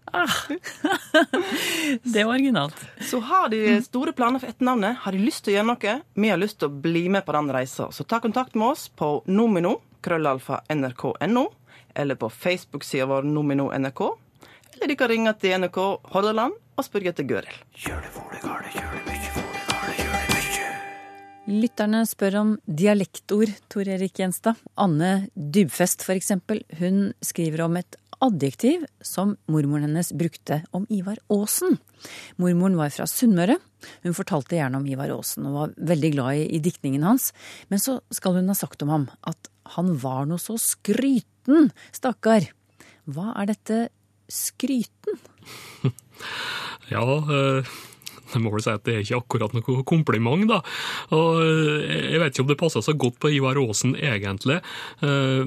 Det 2.03 2.23
var 2.23 2.33
originalt. 2.33 2.75
Så 3.01 3.19
har 3.19 3.49
de 3.49 3.81
store 3.85 4.13
planer 4.13 4.39
for 4.41 4.49
etternavnet, 4.51 4.97
har 5.03 5.15
de 5.15 5.21
lyst 5.23 5.45
til 5.45 5.53
å 5.53 5.57
gjøre 5.57 5.69
noe, 5.71 5.95
vi 6.13 6.31
har 6.31 6.41
lyst 6.41 6.59
til 6.61 6.69
å 6.69 6.81
bli 6.87 7.05
med 7.09 7.25
på 7.27 7.35
den 7.35 7.51
reisa. 7.53 7.89
Så 7.91 8.03
ta 8.03 8.21
kontakt 8.23 8.55
med 8.55 8.73
oss 8.73 8.87
på 8.89 9.11
nomino, 9.27 9.77
krøllalfa 10.05 10.63
nrk.no, 10.73 11.45
eller 11.93 12.15
på 12.15 12.29
Facebook-sida 12.29 13.05
vår 13.09 13.23
Nomino 13.27 13.69
NRK. 13.75 14.01
Eller 14.75 14.87
de 14.87 14.95
kan 14.95 15.11
ringe 15.11 15.33
til 15.41 15.57
NRK 15.59 15.79
Hordaland 16.13 16.53
og 16.79 16.85
spørre 16.85 17.11
etter 17.11 17.27
Gøril. 17.27 17.55
Lytterne 21.59 22.05
spør 22.07 22.35
om 22.39 22.51
dialektord, 22.63 23.49
Tor 23.71 23.87
Erik 23.91 24.19
Gjenstad. 24.19 24.59
Anne 24.79 25.27
Dybfest, 25.35 26.05
eksempel, 26.13 26.61
hun 26.79 27.09
skriver 27.25 27.65
om 27.65 27.75
et 27.79 27.97
adjektiv 28.23 28.85
som 29.03 29.33
mormoren 29.51 29.87
hennes 29.89 30.11
brukte 30.15 30.61
om 30.75 30.85
Ivar 30.93 31.19
Aasen. 31.33 31.75
Mormoren 32.39 32.77
var 32.79 32.93
fra 32.95 33.07
Sunnmøre. 33.09 33.57
Hun 34.05 34.15
fortalte 34.15 34.55
gjerne 34.55 34.79
om 34.79 34.87
Ivar 34.87 35.11
Aasen 35.11 35.49
og 35.49 35.57
var 35.57 35.75
veldig 35.91 36.13
glad 36.15 36.39
i, 36.39 36.47
i 36.55 36.61
diktningen 36.63 37.03
hans. 37.07 37.33
Men 37.67 37.83
så 37.83 37.97
skal 38.15 38.39
hun 38.39 38.51
ha 38.51 38.55
sagt 38.55 38.85
om 38.85 38.93
ham 38.93 39.09
at 39.27 39.51
han 39.75 39.91
var 39.99 40.29
noe 40.29 40.39
så 40.39 40.55
skryten, 40.61 41.73
stakkar. 41.95 42.47
Hva 43.09 43.33
er 43.41 43.51
dette 43.51 43.83
skryten? 44.31 45.19
Ja, 46.89 47.03
eh, 47.05 47.67
jeg 48.33 48.41
må 48.43 48.51
vel 48.53 48.63
si 48.63 48.71
at 48.73 48.85
det 48.85 48.95
er 48.95 49.03
ikke 49.03 49.19
akkurat 49.23 49.55
noe 49.55 49.83
kompliment, 49.87 50.45
da. 50.49 50.61
Og 51.15 51.41
eh, 51.43 52.13
jeg 52.13 52.21
vet 52.21 52.33
ikke 52.33 52.45
om 52.45 52.49
det 52.51 52.59
passer 52.59 52.85
så 52.85 52.93
godt 52.93 53.19
på 53.21 53.31
Ivar 53.33 53.59
Aasen, 53.61 53.95
egentlig. 53.97 54.59
Eh, 55.05 55.45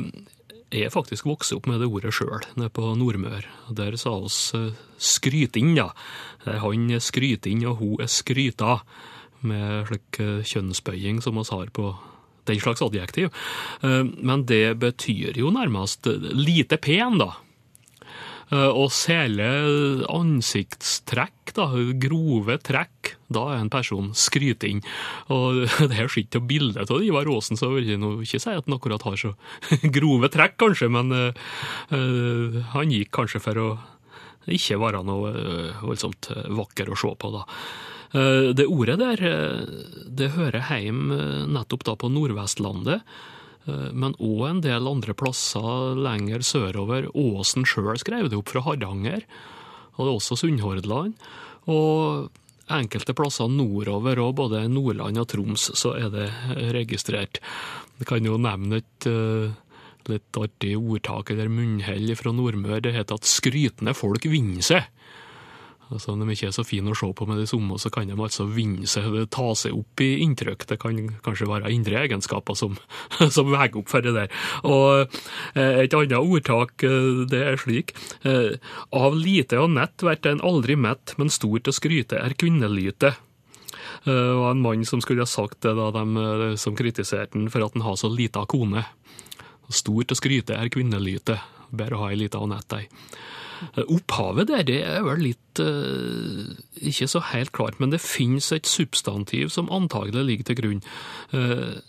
Jeg 0.73 0.87
er 0.89 0.93
faktisk 0.95 1.27
vokst 1.29 1.53
opp 1.53 1.67
med 1.69 1.83
det 1.83 1.89
ordet 1.93 2.15
sjøl, 2.17 2.47
nede 2.57 2.73
på 2.73 2.95
Nordmør. 2.97 3.45
Der 3.77 3.97
sa 4.01 4.15
oss 4.17 4.55
eh, 4.57 4.71
skryting, 4.97 5.75
ja. 5.77 5.91
Der 6.47 6.63
han 6.63 6.89
er 6.91 7.03
skryting, 7.05 7.67
og 7.69 7.77
hun 7.83 8.01
er 8.01 8.09
skryta. 8.09 8.81
Med 9.43 9.89
slik 9.89 10.21
kjønnsbøying 10.47 11.21
som 11.21 11.35
vi 11.35 11.43
har 11.51 11.71
på 11.75 11.89
den 12.47 12.61
slags 12.63 12.83
adjektiv. 12.83 13.33
Men 13.83 14.45
det 14.47 14.79
betyr 14.79 15.35
jo 15.35 15.51
nærmest 15.51 16.07
lite 16.07 16.79
pen, 16.79 17.19
da. 17.19 17.33
Eh, 18.53 18.69
Og 18.69 18.91
særlig 18.93 19.49
ansiktstrekk, 20.13 21.55
da, 21.57 21.67
grove 22.01 22.59
trekk, 22.65 23.15
da 23.33 23.47
er 23.55 23.63
en 23.63 23.71
person 23.73 24.11
skryting. 24.17 24.83
Og 25.33 25.65
det 25.89 25.97
her 25.97 26.11
ser 26.13 26.27
ikke 26.27 26.43
bildet 26.49 26.93
av 26.93 27.05
Ivar 27.05 27.29
Aasen, 27.33 27.57
så 27.61 27.71
vil 27.73 27.89
jeg 27.89 28.01
ikke 28.01 28.43
si 28.43 28.53
at 28.53 28.69
han 28.69 28.77
akkurat 28.77 29.05
har 29.09 29.17
så 29.21 29.33
grove 29.97 30.29
trekk, 30.33 30.59
kanskje, 30.61 30.91
men 30.93 31.13
eh, 31.17 32.61
han 32.75 32.93
gikk 32.93 33.13
kanskje 33.17 33.43
for 33.43 33.63
å 33.63 33.71
ikke 34.51 34.75
være 34.83 35.05
noe 35.07 35.31
voldsomt 35.85 36.33
vakker 36.51 36.89
å 36.91 36.97
se 36.99 37.13
på, 37.15 37.29
da. 37.31 37.45
Det 38.59 38.67
ordet 38.67 38.97
der, 38.99 39.21
det 40.11 40.33
hører 40.35 40.67
hjem 40.67 41.13
nettopp 41.55 41.85
da 41.87 41.95
på 41.97 42.11
Nordvestlandet, 42.13 43.07
men 43.67 44.17
òg 44.19 44.45
en 44.49 44.61
del 44.65 44.89
andre 44.91 45.15
plasser 45.15 45.99
lenger 45.99 46.43
sørover. 46.47 47.09
Åsen 47.15 47.67
sjøl 47.69 47.99
skrev 48.01 48.31
det 48.31 48.39
opp 48.41 48.51
fra 48.51 48.65
Hardanger, 48.67 49.27
og 49.95 50.01
det 50.03 50.09
er 50.09 50.17
også 50.17 50.39
Sunnhordland. 50.41 51.15
Og 51.71 52.31
enkelte 52.73 53.15
plasser 53.17 53.51
nordover, 53.51 54.21
og 54.23 54.37
både 54.41 54.65
Nordland 54.71 55.21
og 55.21 55.29
Troms, 55.31 55.69
så 55.79 55.95
er 55.99 56.11
det 56.13 56.29
registrert. 56.75 57.43
Jeg 58.01 58.09
kan 58.09 58.27
jo 58.27 58.39
nevne 58.41 58.81
et 58.81 59.07
eh, 59.11 59.53
litt 60.11 60.39
artig 60.39 60.75
ordtak 60.79 61.31
eller 61.31 61.51
munnhell 61.53 62.15
fra 62.19 62.33
Nordmør. 62.35 62.83
Det 62.83 62.95
heter 62.97 63.21
at 63.21 63.29
skrytende 63.29 63.95
folk 63.95 64.27
vinner 64.31 64.65
seg. 64.67 64.89
Altså, 65.93 66.13
Om 66.13 66.23
de 66.23 66.35
ikke 66.35 66.49
er 66.49 66.55
så 66.57 66.65
fine 66.67 66.93
å 66.93 66.97
se 66.97 67.09
på 67.17 67.27
med 67.29 67.41
de 67.41 67.47
samme, 67.49 67.79
så 67.81 67.91
kan 67.93 68.09
de 68.09 68.17
altså 68.17 68.47
vinne 68.49 68.89
seg, 68.89 69.09
ta 69.35 69.49
seg 69.59 69.77
opp 69.77 70.03
i 70.05 70.11
inntrykk. 70.25 70.67
Det 70.71 70.79
kan 70.83 70.99
kanskje 71.25 71.51
være 71.51 71.73
indre 71.75 72.01
egenskaper 72.03 72.57
som, 72.59 72.79
som 73.37 73.51
veier 73.53 73.77
opp 73.79 73.93
for 73.93 74.05
det 74.05 74.15
der. 74.17 74.33
Og 74.69 75.05
eh, 75.55 75.83
Et 75.83 75.95
annet 75.99 76.17
ordtak 76.19 76.85
eh, 76.87 77.27
det 77.29 77.43
er 77.43 77.59
slik 77.61 77.93
eh, 78.29 78.57
Av 78.95 79.17
lite 79.17 79.59
og 79.61 79.73
nett 79.75 80.05
vert 80.05 80.27
en 80.29 80.43
aldri 80.45 80.77
mett, 80.79 81.15
men 81.21 81.33
stort 81.33 81.69
å 81.69 81.75
skryte 81.75 82.19
er 82.19 82.37
kvinnelyte. 82.39 83.13
Det 84.03 84.15
var 84.15 84.51
en 84.51 84.63
mann 84.63 84.83
som 84.89 85.03
skulle 85.03 85.23
ha 85.23 85.31
sagt 85.31 85.63
det 85.63 85.75
da 85.79 85.91
de 85.95 86.55
som 86.59 86.75
kritiserte 86.79 87.39
han 87.39 87.51
for 87.53 87.65
at 87.65 87.77
han 87.77 87.85
har 87.87 87.99
så 87.99 88.11
lita 88.11 88.43
kone. 88.51 88.85
Stort 89.73 90.13
å 90.13 90.19
skryte 90.19 90.57
er 90.59 90.71
kvinnelyte. 90.73 91.39
Bare 91.73 92.01
ha 92.01 92.11
ei 92.11 92.19
lita 92.21 92.41
Anette, 92.43 92.83
ei. 92.83 92.89
Opphavet 93.83 94.51
der 94.51 94.67
det 94.69 94.81
er 94.85 95.05
vel 95.07 95.23
litt 95.29 95.63
uh, 95.63 96.53
ikke 96.81 97.09
så 97.11 97.23
helt 97.33 97.53
klart, 97.57 97.79
men 97.81 97.93
det 97.95 98.03
finnes 98.03 98.51
et 98.55 98.69
substantiv 98.69 99.53
som 99.55 99.71
antagelig 99.73 100.27
ligger 100.29 100.51
til 100.51 100.61
grunn. 100.61 100.85
Uh, 101.35 101.81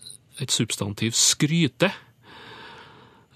et 0.42 0.54
substantiv 0.54 1.14
skryte. 1.18 1.92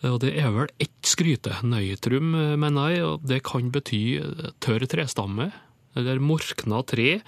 Og 0.05 0.19
det 0.21 0.35
er 0.37 0.51
vel 0.53 0.69
ett 0.81 1.09
skryte, 1.09 1.55
nøytrum, 1.65 2.33
eh, 2.37 2.57
mener 2.59 2.93
jeg, 2.93 3.05
og 3.05 3.25
det 3.25 3.41
kan 3.47 3.71
bety 3.73 4.19
eh, 4.21 4.51
tørr 4.61 4.85
trestamme, 4.89 5.49
eller 5.97 6.21
morkna 6.21 6.83
tre, 6.85 7.19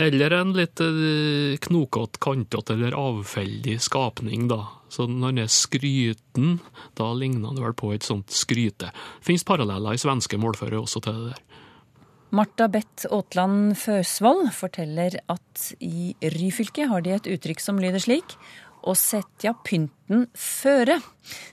eller 0.00 0.34
en 0.34 0.54
litt 0.56 0.82
eh, 0.82 1.54
knokete, 1.62 2.18
kantete 2.22 2.74
eller 2.74 2.98
avfeldig 2.98 3.78
skapning, 3.82 4.48
da. 4.50 4.64
Så 4.90 5.06
når 5.06 5.36
det 5.36 5.46
er 5.46 5.54
skryten, 5.54 6.56
da 6.98 7.10
ligner 7.14 7.52
han 7.52 7.62
vel 7.62 7.76
på 7.78 7.92
et 7.94 8.06
sånt 8.06 8.34
skryte. 8.34 8.90
Fins 9.24 9.46
paralleller 9.46 9.94
i 9.94 10.02
svenske 10.02 10.38
målføre 10.40 10.80
også 10.82 11.02
til 11.04 11.20
det 11.20 11.32
der. 11.32 11.44
Marta 12.30 12.68
Bett 12.70 13.06
Aatland 13.10 13.74
Føsvold 13.78 14.52
forteller 14.54 15.16
at 15.32 15.70
i 15.82 16.12
Ryfylke 16.22 16.86
har 16.90 17.02
de 17.02 17.16
et 17.16 17.30
uttrykk 17.32 17.62
som 17.62 17.80
lyder 17.82 18.02
slik 18.02 18.36
å 18.86 18.94
setja 18.96 19.52
pynten 19.66 20.28
føre. 20.38 21.00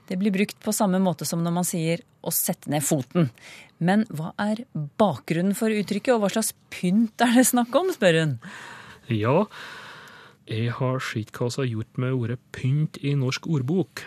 Det 0.07 0.19
blir 0.21 0.33
brukt 0.35 0.59
på 0.63 0.73
samme 0.75 0.99
måte 1.03 1.25
som 1.27 1.41
når 1.43 1.55
man 1.55 1.67
sier 1.67 2.03
å 2.21 2.33
sette 2.33 2.71
ned 2.71 2.85
foten. 2.85 3.31
Men 3.77 4.05
hva 4.13 4.33
er 4.41 4.63
bakgrunnen 5.01 5.57
for 5.57 5.73
uttrykket, 5.73 6.13
og 6.15 6.23
hva 6.23 6.31
slags 6.33 6.53
pynt 6.73 7.25
er 7.25 7.35
det 7.37 7.47
snakk 7.49 7.73
om, 7.77 7.91
spør 7.93 8.21
hun. 8.21 8.37
Ja, 9.13 9.45
jeg 10.47 10.73
har 10.79 11.01
sett 11.03 11.33
hva 11.35 11.49
som 11.51 11.65
er 11.65 11.73
gjort 11.73 11.99
med 12.01 12.15
ordet 12.15 12.37
pynt 12.55 12.99
i 13.03 13.13
norsk 13.19 13.49
ordbok. 13.51 14.05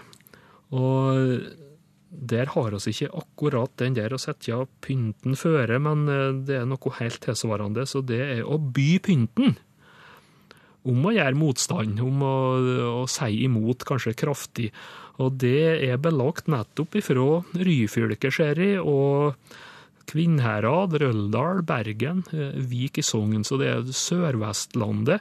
Og 0.72 1.40
der 2.10 2.50
har 2.54 2.74
oss 2.74 2.88
ikke 2.90 3.10
akkurat 3.20 3.72
den 3.78 3.94
der 3.94 4.12
å 4.14 4.20
sette 4.20 4.64
pynten 4.82 5.36
føre, 5.38 5.78
men 5.82 6.06
eh, 6.10 6.30
det 6.46 6.60
er 6.60 6.68
noe 6.68 6.94
helt 6.98 7.20
tilsvarende, 7.22 7.86
så 7.86 8.02
det 8.02 8.20
er 8.24 8.42
å 8.42 8.58
by 8.58 8.98
pynten. 9.04 9.56
Om 10.90 11.06
å 11.06 11.12
gjøre 11.12 11.36
motstand, 11.36 12.00
om 12.00 12.22
å, 12.24 12.36
å 13.02 13.06
si 13.10 13.44
imot, 13.44 13.84
kanskje 13.86 14.16
kraftig. 14.16 14.70
Og 15.20 15.36
det 15.42 15.84
er 15.84 16.00
belagt 16.00 16.48
nettopp 16.48 16.96
ifra 16.96 17.42
Ryfylke, 17.52 18.32
ser 18.32 18.58
jeg, 18.64 18.80
og 18.80 19.36
Kvinnherad, 20.10 20.96
Røldal, 20.98 21.62
Bergen, 21.66 22.24
eh, 22.34 22.56
Vik 22.58 22.98
i 22.98 23.04
Sogn, 23.06 23.44
så 23.46 23.58
det 23.60 23.68
er 23.70 23.90
Sørvestlandet. 23.94 25.20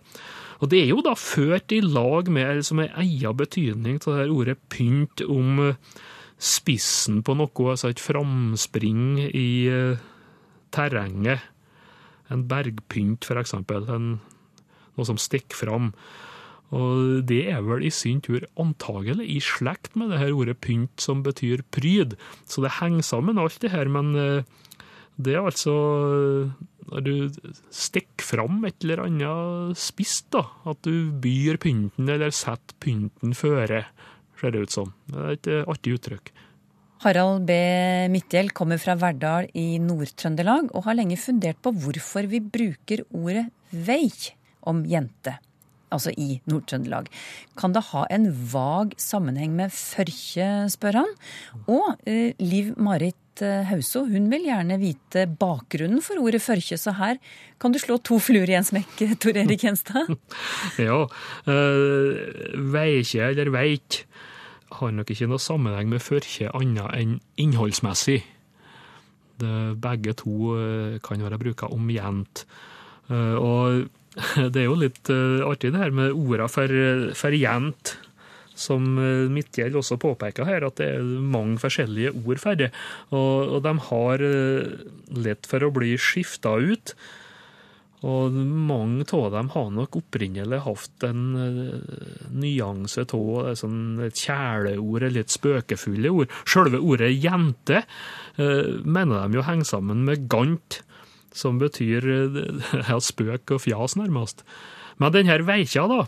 Og 0.60 0.71
det 0.71 0.82
er 0.84 0.89
jo 0.91 1.04
da 1.06 1.13
ført 1.15 1.71
i 1.71 1.80
lag 1.84 2.30
med 2.32 2.60
liksom 2.60 2.80
som 2.80 2.84
en 2.84 3.04
egen 3.06 3.38
betydning 3.38 3.99
til 3.99 4.13
det 4.13 4.23
her 4.23 4.34
ordet 4.34 4.58
pynt 4.71 5.23
om 5.23 5.62
eh, 5.69 5.78
spissen 6.39 7.21
på 7.23 7.36
noe, 7.38 7.69
altså 7.71 7.91
et 7.91 8.02
framspring 8.02 9.19
i 9.30 9.52
eh, 9.71 10.02
terrenget. 10.75 11.45
En 12.30 12.47
bergpynt, 12.49 13.25
for 13.25 13.39
eksempel. 13.41 13.88
En, 13.89 14.17
noe 14.97 15.08
som 15.08 15.19
stikker 15.21 15.58
fram. 15.58 15.93
Og 16.75 17.23
det 17.25 17.47
er 17.49 17.63
vel 17.65 17.88
i 17.88 17.93
sin 17.93 18.19
tur 18.21 18.43
antagelig 18.62 19.25
i 19.25 19.39
slekt 19.41 19.95
med 19.97 20.12
det 20.13 20.19
her 20.21 20.36
ordet 20.38 20.60
pynt, 20.62 20.99
som 21.02 21.23
betyr 21.25 21.63
pryd. 21.73 22.13
Så 22.45 22.62
det 22.62 22.78
henger 22.78 23.06
sammen 23.06 23.41
alt 23.41 23.58
det 23.63 23.71
her, 23.73 23.89
men 23.89 24.13
det 25.19 25.36
er 25.36 25.45
altså 25.45 25.75
når 26.89 27.05
du 27.05 27.13
stikker 27.73 28.25
fram 28.25 28.63
et 28.67 28.77
eller 28.84 29.03
annet 29.05 29.79
spist, 29.79 30.29
da. 30.34 30.43
At 30.69 30.82
du 30.86 31.12
byr 31.21 31.60
pynten, 31.62 32.10
eller 32.10 32.34
setter 32.36 32.77
pynten 32.82 33.36
føre, 33.38 33.84
ser 34.39 34.55
det 34.55 34.65
ut 34.65 34.75
som. 34.75 34.93
Det 35.10 35.19
er 35.19 35.36
et 35.36 35.49
eh, 35.51 35.67
artig 35.69 35.97
uttrykk. 35.99 36.32
Harald 37.05 37.45
B. 37.47 37.55
Midthjell 38.12 38.49
kommer 38.55 38.79
fra 38.82 38.97
Verdal 38.99 39.47
i 39.55 39.77
Nord-Trøndelag 39.79 40.73
og 40.73 40.84
har 40.88 40.97
lenge 40.97 41.19
fundert 41.19 41.62
på 41.63 41.71
hvorfor 41.71 42.27
vi 42.27 42.41
bruker 42.43 43.05
ordet 43.15 43.45
vei 43.71 44.10
om 44.67 44.82
jente, 44.89 45.38
altså 45.93 46.12
i 46.19 46.41
Nord-Trøndelag. 46.49 47.08
Kan 47.60 47.77
det 47.77 47.86
ha 47.93 48.03
en 48.12 48.27
vag 48.51 48.97
sammenheng 48.99 49.55
med 49.55 49.71
førkje, 49.71 50.49
spør 50.73 51.03
han. 51.03 51.15
Og 51.71 51.93
eh, 52.10 52.36
Liv 52.43 52.73
Marit 52.75 53.15
eh, 53.45 53.65
Hauso 53.69 54.04
hun 54.10 54.30
vil 54.32 54.47
gjerne 54.47 54.78
vite 54.82 55.25
bakgrunnen 55.39 56.02
for 56.04 56.21
ordet 56.21 56.41
førkje, 56.43 56.78
så 56.80 56.93
her 56.97 57.19
kan 57.62 57.73
du 57.73 57.80
slå 57.82 57.99
to 58.04 58.19
fluer 58.23 58.49
i 58.49 58.58
en 58.60 58.67
smekk, 58.67 59.04
Tor 59.21 59.39
Erik 59.39 59.65
Gjenstad. 59.65 60.12
Ja, 60.89 61.04
uh, 61.04 62.19
veikje 62.73 63.32
eller 63.32 63.52
veik 63.54 64.04
har 64.80 64.91
nok 64.93 65.10
ikke 65.12 65.28
noe 65.30 65.41
sammenheng 65.41 65.89
med 65.91 66.04
førkje 66.04 66.52
annet 66.56 66.93
enn 66.95 67.15
innholdsmessig. 67.41 68.19
Det, 69.39 69.54
begge 69.82 70.13
to 70.19 70.52
eh, 70.60 70.97
kan 71.02 71.23
være 71.23 71.39
bruka 71.39 71.69
om 71.73 71.88
jent. 71.89 72.43
Eh, 73.10 73.36
og 73.39 73.88
det 74.54 74.62
er 74.62 74.67
jo 74.67 74.78
litt 74.78 75.10
artig 75.10 75.71
det 75.73 75.82
her 75.82 75.95
med 75.95 76.13
orda 76.13 76.45
for, 76.52 76.69
for 77.17 77.34
jent, 77.34 77.95
som 78.60 78.86
Midtgjeld 79.32 79.78
også 79.80 80.00
påpeker 80.02 80.48
her, 80.48 80.67
at 80.67 80.80
det 80.82 80.89
er 80.98 81.06
mange 81.06 81.60
forskjellige 81.62 82.13
ord 82.19 82.41
for 82.41 82.60
det. 82.60 82.74
Og, 83.13 83.56
og 83.56 83.63
de 83.65 83.74
har 83.88 84.26
eh, 84.26 84.76
lett 85.15 85.50
for 85.50 85.65
å 85.65 85.74
bli 85.76 85.95
skifta 86.00 86.58
ut. 86.60 86.93
Og 88.08 88.32
mange 88.32 89.04
av 89.12 89.34
dem 89.34 89.50
har 89.52 89.72
nok 89.76 89.98
opprinnelig 90.00 90.62
hatt 90.63 91.04
en 91.04 91.24
uh, 91.36 92.28
nyanse 92.32 93.04
av 93.04 93.50
sånn 93.60 94.00
et 94.06 94.22
kjæleord 94.22 95.04
eller 95.10 95.26
et 95.26 95.34
spøkefulle 95.34 96.13
ord. 96.22 96.38
Selve 96.48 96.80
ordet 96.80 97.12
jente 97.17 97.84
mener 98.39 99.28
de 99.28 99.36
jo 99.36 99.43
henger 99.43 99.67
sammen 99.67 100.06
med 100.08 100.30
gant, 100.32 100.80
som 101.36 101.60
betyr 101.60 102.08
ja, 102.88 103.02
spøk 103.04 103.58
og 103.58 103.65
fjas, 103.65 103.98
nærmest. 104.00 104.45
Men 105.04 105.12
denne 105.12 105.36
veikja, 105.43 105.84
da, 105.91 106.06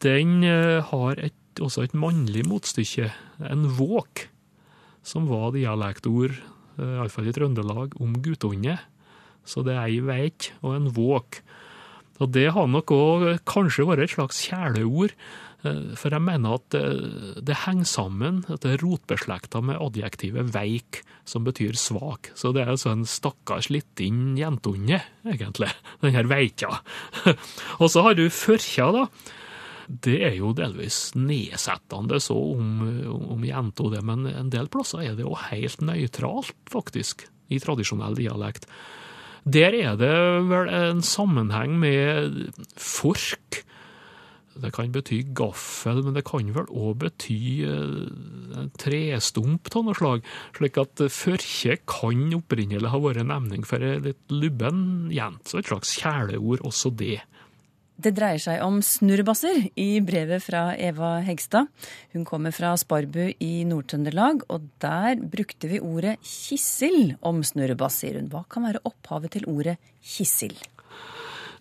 den 0.00 0.40
har 0.88 1.20
et, 1.20 1.36
også 1.60 1.84
et 1.84 1.96
mannlig 1.98 2.46
motstykke, 2.48 3.10
en 3.50 3.66
våk, 3.76 4.28
som 5.04 5.26
var 5.28 5.52
dialektord, 5.56 6.38
uh, 6.78 6.98
iallfall 7.00 7.28
i 7.28 7.34
Trøndelag, 7.36 7.96
om 8.00 8.16
guttunge. 8.22 8.78
Så 9.44 9.64
det 9.66 9.74
er 9.74 9.88
ei 9.90 10.00
veik 10.04 10.52
og 10.62 10.76
en 10.76 10.90
våk. 10.94 11.42
Og 12.22 12.30
det 12.30 12.52
har 12.54 12.68
nok 12.70 12.92
òg 12.94 13.24
kanskje 13.48 13.88
vært 13.88 14.04
et 14.04 14.14
slags 14.14 14.44
kjæleord 14.46 15.16
Eh, 15.62 15.94
For 15.98 16.14
jeg 16.14 16.24
mener 16.24 16.58
at 16.58 16.64
det, 16.74 16.82
det 17.46 17.60
henger 17.64 17.88
sammen, 17.88 18.42
at 18.50 18.64
det 18.64 18.74
er 18.74 18.82
rotbeslekta 18.82 19.62
med 19.64 19.80
adjektivet 19.82 20.50
veik, 20.54 21.02
som 21.28 21.46
betyr 21.46 21.78
svak. 21.78 22.32
Så 22.38 22.52
det 22.54 22.64
er 22.64 22.72
altså 22.74 22.92
en 22.94 23.06
stakkars 23.08 23.70
liten 23.72 24.34
jentunge, 24.38 25.02
egentlig, 25.28 25.70
den 26.02 26.16
her 26.16 26.28
veikja. 26.30 26.82
Og 27.82 27.88
så 27.92 28.06
har 28.08 28.18
du 28.18 28.26
førkja, 28.26 28.90
da. 28.94 29.06
Det 29.92 30.18
er 30.24 30.36
jo 30.38 30.54
delvis 30.56 31.10
nedsettende 31.18 32.16
så 32.22 32.36
om, 32.54 32.80
om 33.34 33.42
jenta, 33.44 33.90
det, 33.92 34.00
men 34.08 34.24
en 34.30 34.48
del 34.52 34.70
plasser 34.72 35.04
er 35.04 35.18
det 35.18 35.26
jo 35.26 35.36
helt 35.50 35.84
nøytralt, 35.84 36.54
faktisk, 36.72 37.26
i 37.52 37.60
tradisjonell 37.60 38.16
dialekt. 38.16 38.64
Der 39.44 39.74
er 39.74 39.98
det 39.98 40.14
vel 40.48 40.70
en 40.70 41.02
sammenheng 41.04 41.74
med 41.82 42.38
fork. 42.78 43.64
Det 44.62 44.70
kan 44.76 44.92
bety 44.92 45.22
gaffel, 45.34 46.02
men 46.04 46.14
det 46.16 46.24
kan 46.28 46.48
vel 46.54 46.68
òg 46.68 46.98
bety 47.02 47.64
eh, 47.66 48.66
trestump 48.80 49.70
av 49.72 49.86
noe 49.86 49.96
slag. 49.96 50.26
Slik 50.56 50.78
at 50.80 51.04
førkje 51.12 51.78
kan 51.88 52.26
opprinnelig 52.36 52.92
ha 52.92 53.00
vært 53.00 53.24
en 53.24 53.32
emning 53.34 53.64
for 53.66 53.82
ei 53.84 53.98
litt 54.04 54.32
lubben 54.32 55.10
jente. 55.12 55.48
Så 55.48 55.62
et 55.62 55.72
slags 55.72 55.96
kjæleord, 56.00 56.64
også 56.68 56.92
det. 57.00 57.22
Det 58.02 58.10
dreier 58.16 58.40
seg 58.42 58.62
om 58.64 58.80
snurrebasser 58.82 59.68
i 59.78 60.00
brevet 60.02 60.42
fra 60.42 60.72
Eva 60.74 61.20
Hegstad. 61.22 61.68
Hun 62.16 62.24
kommer 62.26 62.50
fra 62.54 62.72
Sparbu 62.80 63.36
i 63.38 63.50
Nord-Trøndelag, 63.68 64.42
og 64.50 64.64
der 64.82 65.20
brukte 65.22 65.70
vi 65.70 65.78
ordet 65.78 66.16
kissel 66.26 67.12
om 67.22 67.44
snurrebass. 67.46 68.00
Hva 68.32 68.42
kan 68.50 68.66
være 68.66 68.82
opphavet 68.88 69.36
til 69.36 69.46
ordet 69.52 69.76
kissel? 70.02 70.56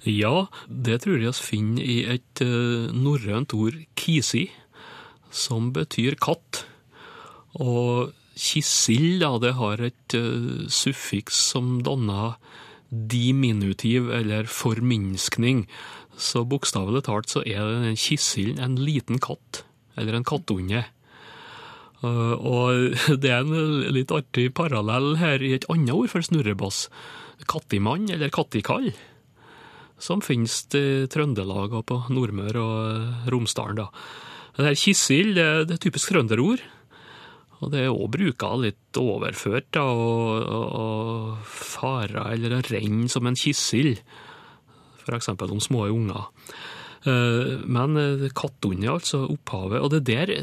Ja, 0.08 0.48
det 0.66 1.04
tror 1.04 1.20
jeg 1.22 1.30
vi 1.30 1.46
finner 1.52 1.86
i 1.86 2.00
et 2.16 2.42
uh, 2.42 2.90
norrønt 2.90 3.54
ord 3.54 3.78
kisi, 3.94 4.48
som 5.30 5.70
betyr 5.76 6.18
katt. 6.18 6.64
Og 7.62 8.16
kissel, 8.34 9.22
da, 9.22 9.36
det 9.44 9.54
har 9.62 9.86
et 9.92 10.18
uh, 10.18 10.66
suffiks 10.74 11.38
som 11.52 11.84
danner 11.86 12.40
diminutiv, 12.92 14.10
eller 14.12 14.50
forminskning. 14.50 15.68
Så 16.20 16.44
bokstavelig 16.48 17.06
talt 17.08 17.32
så 17.32 17.44
er 17.48 17.62
den 17.66 18.00
kisselen 18.00 18.60
en 18.62 18.80
liten 18.80 19.22
katt, 19.24 19.64
eller 20.00 20.18
en 20.18 20.28
kattunge. 20.28 20.84
Uh, 22.02 22.34
og 22.36 22.98
det 23.24 23.32
er 23.32 23.46
en 23.46 23.94
litt 23.94 24.12
artig 24.14 24.50
parallell 24.58 25.16
her 25.22 25.44
i 25.46 25.54
et 25.58 25.68
annet 25.72 25.94
ord 25.96 26.12
for 26.12 26.26
snurrebass. 26.26 26.88
Kattimann, 27.50 28.10
eller 28.14 28.34
kattikall 28.34 28.92
som 30.02 30.22
finnes 30.26 30.66
i 30.78 31.06
Trøndelag 31.12 31.76
og 31.78 31.86
på 31.90 31.98
Nordmøre 32.14 32.62
og 32.62 33.32
Romsdalen. 33.32 33.78
da. 33.78 33.90
Det 34.58 34.68
her 34.68 34.78
kissild 34.78 35.36
det 35.38 35.76
er 35.76 35.82
typisk 35.82 36.12
trønderord. 36.12 36.64
Og 37.62 37.70
det 37.70 37.84
er 37.84 37.94
òg 37.94 38.10
bruka 38.10 38.56
litt 38.58 38.98
overført, 38.98 39.68
da, 39.78 39.84
og, 39.86 40.42
og, 40.42 40.66
og 40.82 41.44
fara 41.46 42.32
eller 42.34 42.58
renn 42.66 43.06
som 43.12 43.30
en 43.30 43.38
kissild. 43.38 44.02
F.eks. 45.02 45.34
om 45.34 45.62
små 45.64 45.88
unger. 45.92 46.30
Men 47.02 47.98
kattunge, 48.38 48.86
altså 48.92 49.24
opphavet. 49.26 49.82
Og 49.82 49.90
det 49.96 50.04
der 50.12 50.34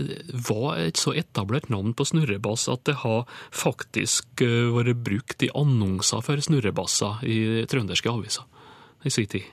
var 0.49 0.81
et 0.83 0.99
så 0.99 1.13
etablert 1.15 1.69
navn 1.71 1.93
på 1.95 2.07
snurrebass 2.09 2.67
at 2.73 2.83
det 2.89 2.97
har 3.05 3.29
faktisk 3.55 4.43
vært 4.43 5.05
brukt 5.07 5.47
i 5.47 5.53
annonser 5.55 6.25
for 6.27 6.43
snurrebasser 6.43 7.23
i 7.23 7.39
trønderske 7.71 8.11
aviser 8.11 9.07
i 9.07 9.15
sin 9.15 9.31
tid. 9.31 9.47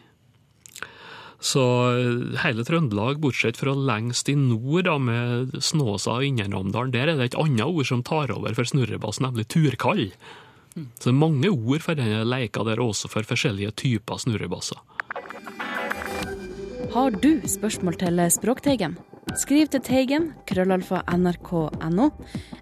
Så 1.46 1.62
hele 2.42 2.64
Trøndelag, 2.66 3.20
bortsett 3.22 3.60
fra 3.60 3.76
lengst 3.78 4.32
i 4.32 4.36
nord, 4.40 4.88
da, 4.88 4.96
med 4.98 5.54
Snåsa 5.62 6.16
og 6.18 6.26
Indre 6.26 6.64
der 6.90 7.12
er 7.12 7.14
det 7.20 7.28
et 7.28 7.38
annet 7.38 7.68
ord 7.68 7.86
som 7.86 8.02
tar 8.02 8.34
over 8.34 8.56
for 8.58 8.66
snurrebass, 8.66 9.20
nemlig 9.22 9.46
turkall. 9.54 10.08
Så 10.74 11.12
det 11.12 11.14
er 11.14 11.20
mange 11.20 11.52
ord 11.52 11.84
for 11.86 12.00
denne 12.00 12.24
leika 12.26 12.66
der, 12.66 12.82
også 12.82 13.12
for 13.12 13.28
forskjellige 13.28 13.76
typer 13.78 14.18
snurrebasser. 14.18 14.80
Har 16.96 17.12
du 17.12 17.42
spørsmål 17.44 17.98
til 18.00 18.22
Språkteigen? 18.32 18.94
Skriv 19.36 19.68
til 19.68 19.82
Teigen, 19.84 20.30
krøllalfa 20.48 21.02
nrk.no, 21.12 22.06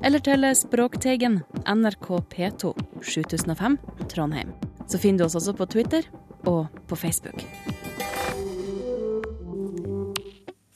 eller 0.01 0.21
til 0.25 0.47
Språkteigen, 0.57 1.35
NRK 1.69 2.07
P2, 2.31 2.71
7005, 3.05 3.75
Trondheim. 4.09 4.55
Så 4.89 4.97
finner 4.97 5.21
du 5.21 5.25
oss 5.27 5.37
også 5.37 5.53
på 5.59 5.67
Twitter 5.69 6.07
og 6.49 6.65
på 6.89 6.97
Facebook. 6.97 7.43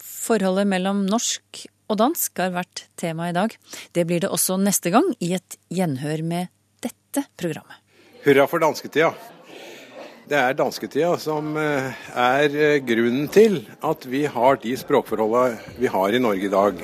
Forholdet 0.05 0.69
mellom 0.69 1.01
norsk 1.09 1.63
og 1.89 1.97
dansk 2.03 2.37
har 2.43 2.53
vært 2.59 2.83
tema 2.93 3.31
i 3.31 3.33
dag. 3.39 3.55
Det 3.97 4.05
blir 4.05 4.21
det 4.21 4.29
også 4.29 4.59
neste 4.61 4.93
gang 4.93 5.09
i 5.17 5.31
et 5.39 5.57
gjenhør 5.73 6.21
med 6.21 6.53
dette 6.85 7.25
programmet. 7.41 7.81
Hurra 8.21 8.45
for 8.45 8.61
dansketida. 8.61 9.15
Det 10.27 10.35
er 10.35 10.55
dansketida 10.59 11.13
som 11.23 11.53
er 11.55 12.51
grunnen 12.83 13.29
til 13.31 13.61
at 13.79 14.07
vi 14.11 14.25
har 14.27 14.57
de 14.59 14.73
språkforholdene 14.75 15.55
vi 15.79 15.87
har 15.87 16.11
i 16.11 16.19
Norge 16.19 16.43
i 16.43 16.51
dag. 16.51 16.81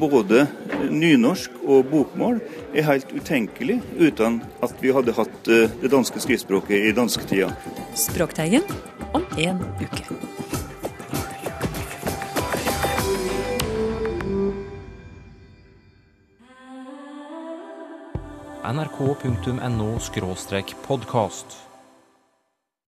Både 0.00 0.46
nynorsk 0.88 1.52
og 1.68 1.84
bokmål 1.92 2.40
er 2.72 2.88
helt 2.88 3.12
utenkelig 3.12 3.82
uten 3.92 4.40
at 4.64 4.72
vi 4.80 4.94
hadde 4.96 5.16
hatt 5.20 5.36
det 5.44 5.92
danske 5.92 6.24
skriftspråket 6.24 6.88
i 6.88 6.96
dansketida. 6.96 7.52
Språkteigen 7.92 8.64
om 9.12 9.28
en 9.36 9.60
uke. 9.84 10.08
nrk.no 18.68 19.96
podkast. 20.88 21.67